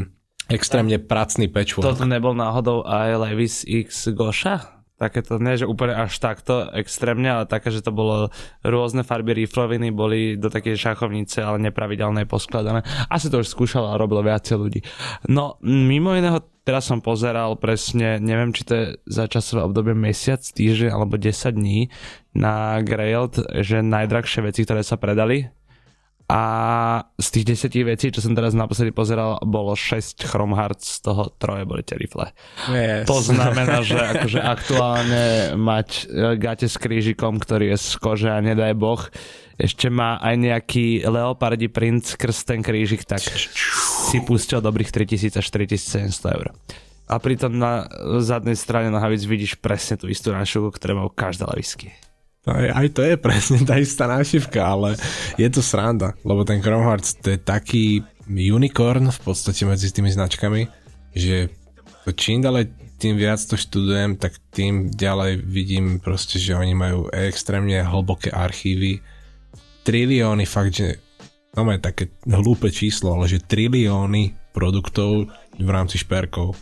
[0.50, 1.86] extrémne pracný patchwork.
[1.86, 4.79] Toto nebol náhodou aj Levis X Goša?
[5.00, 8.28] Takéto, nie že úplne až takto extrémne, ale také, že to bolo
[8.60, 12.84] rôzne farby rifloviny, boli do takej šachovnice, ale nepravidelné poskladané.
[13.08, 14.80] Asi to už skúšalo a robilo viacej ľudí.
[15.32, 20.44] No, mimo iného, teraz som pozeral presne, neviem, či to je za časové obdobie mesiac,
[20.44, 21.88] týždeň alebo 10 dní
[22.36, 25.48] na Grailed, že najdrahšie veci, ktoré sa predali,
[26.30, 26.40] a
[27.18, 31.26] z tých desetí vecí, čo som teraz naposledy pozeral, bolo 6 Chrome Hearts, z toho
[31.34, 32.30] troje boli tie rifle.
[32.70, 33.10] Yes.
[33.10, 38.38] To znamená, že akože aktuálne mať e, gate s krížikom, ktorý je z kože a
[38.38, 39.02] nedaj boh,
[39.58, 45.44] ešte má aj nejaký leopardi princ krst ten krížik, tak si pustil dobrých 3000 až
[45.50, 46.54] 4700 eur.
[47.10, 47.90] A pritom na
[48.22, 51.90] zadnej strane nohavic vidíš presne tú istú našuku, ktorú má každá lavisky.
[52.48, 54.96] Aj, aj to je presne tá istá nášivka, ale
[55.36, 60.08] je to sranda, lebo ten Chrome Hearts to je taký unicorn v podstate medzi tými
[60.08, 60.64] značkami,
[61.12, 61.52] že
[62.16, 67.80] čím ďalej tým viac to študujem, tak tým ďalej vidím proste, že oni majú extrémne
[67.80, 69.00] hlboké archívy,
[69.84, 71.00] trilióny, fakt, že
[71.52, 76.56] to je také hlúpe číslo, ale že trilióny produktov v rámci šperkov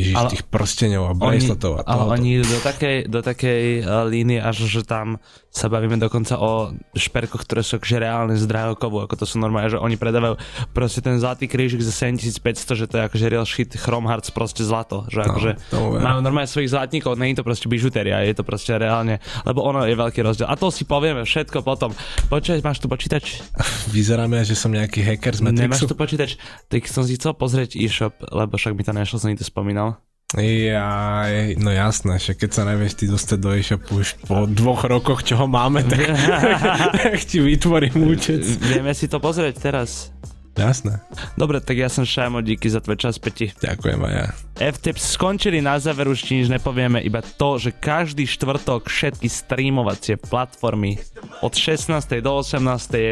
[0.00, 4.40] Ježiš, ale tých prsteňov a braceletov a Ale oni do takej, do takej uh, línie
[4.40, 5.20] až, že tam
[5.50, 9.42] sa bavíme dokonca o šperkoch, ktoré sú akože reálne z drahého kovu, ako to sú
[9.42, 10.38] normálne, že oni predávajú
[10.70, 14.62] proste ten zlatý krížik za 7500, že to je akože real shit Chrome Hearts proste
[14.62, 15.50] zlato, že no, akože
[15.98, 19.94] majú normálne svojich zlatníkov, je to proste bižutéria, je to proste reálne, lebo ono je
[19.98, 20.46] veľký rozdiel.
[20.46, 21.90] A to si povieme všetko potom.
[22.30, 23.42] Počkaj, máš tu počítač?
[23.94, 25.66] Vyzeráme, že som nejaký hacker z Matrixu.
[25.66, 26.38] Nemáš tu počítač?
[26.70, 29.98] Tak som si chcel pozrieť e-shop, lebo však mi to nešlo, som to spomínal.
[30.38, 31.26] Ja,
[31.58, 35.34] no jasné, že keď sa nevieš ty dostať do e-shopu už po dvoch rokoch, čo
[35.34, 36.06] ho máme, tak,
[37.02, 38.46] tak ti vytvorím účet.
[38.62, 40.14] Vieme si to pozrieť teraz.
[40.58, 41.00] Jasné.
[41.38, 43.54] Dobre, tak ja som Šajmo, díky za tvoj čas, Peti.
[43.54, 44.26] Ďakujem aj ja.
[44.60, 51.00] FTIPS skončili na záver, už nič nepovieme, iba to, že každý štvrtok všetky streamovacie platformy
[51.40, 51.96] od 16.
[52.20, 52.60] do 18.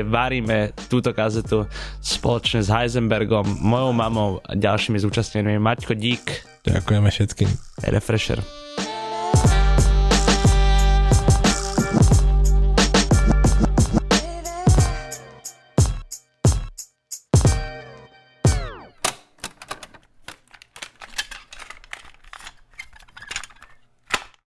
[0.04, 1.64] varíme túto kazetu
[2.04, 5.56] spoločne s Heisenbergom, mojou mamou a ďalšími zúčastnenými.
[5.56, 6.44] Maťko, dík.
[6.68, 7.48] Ďakujeme všetkým.
[7.88, 8.67] Refresher.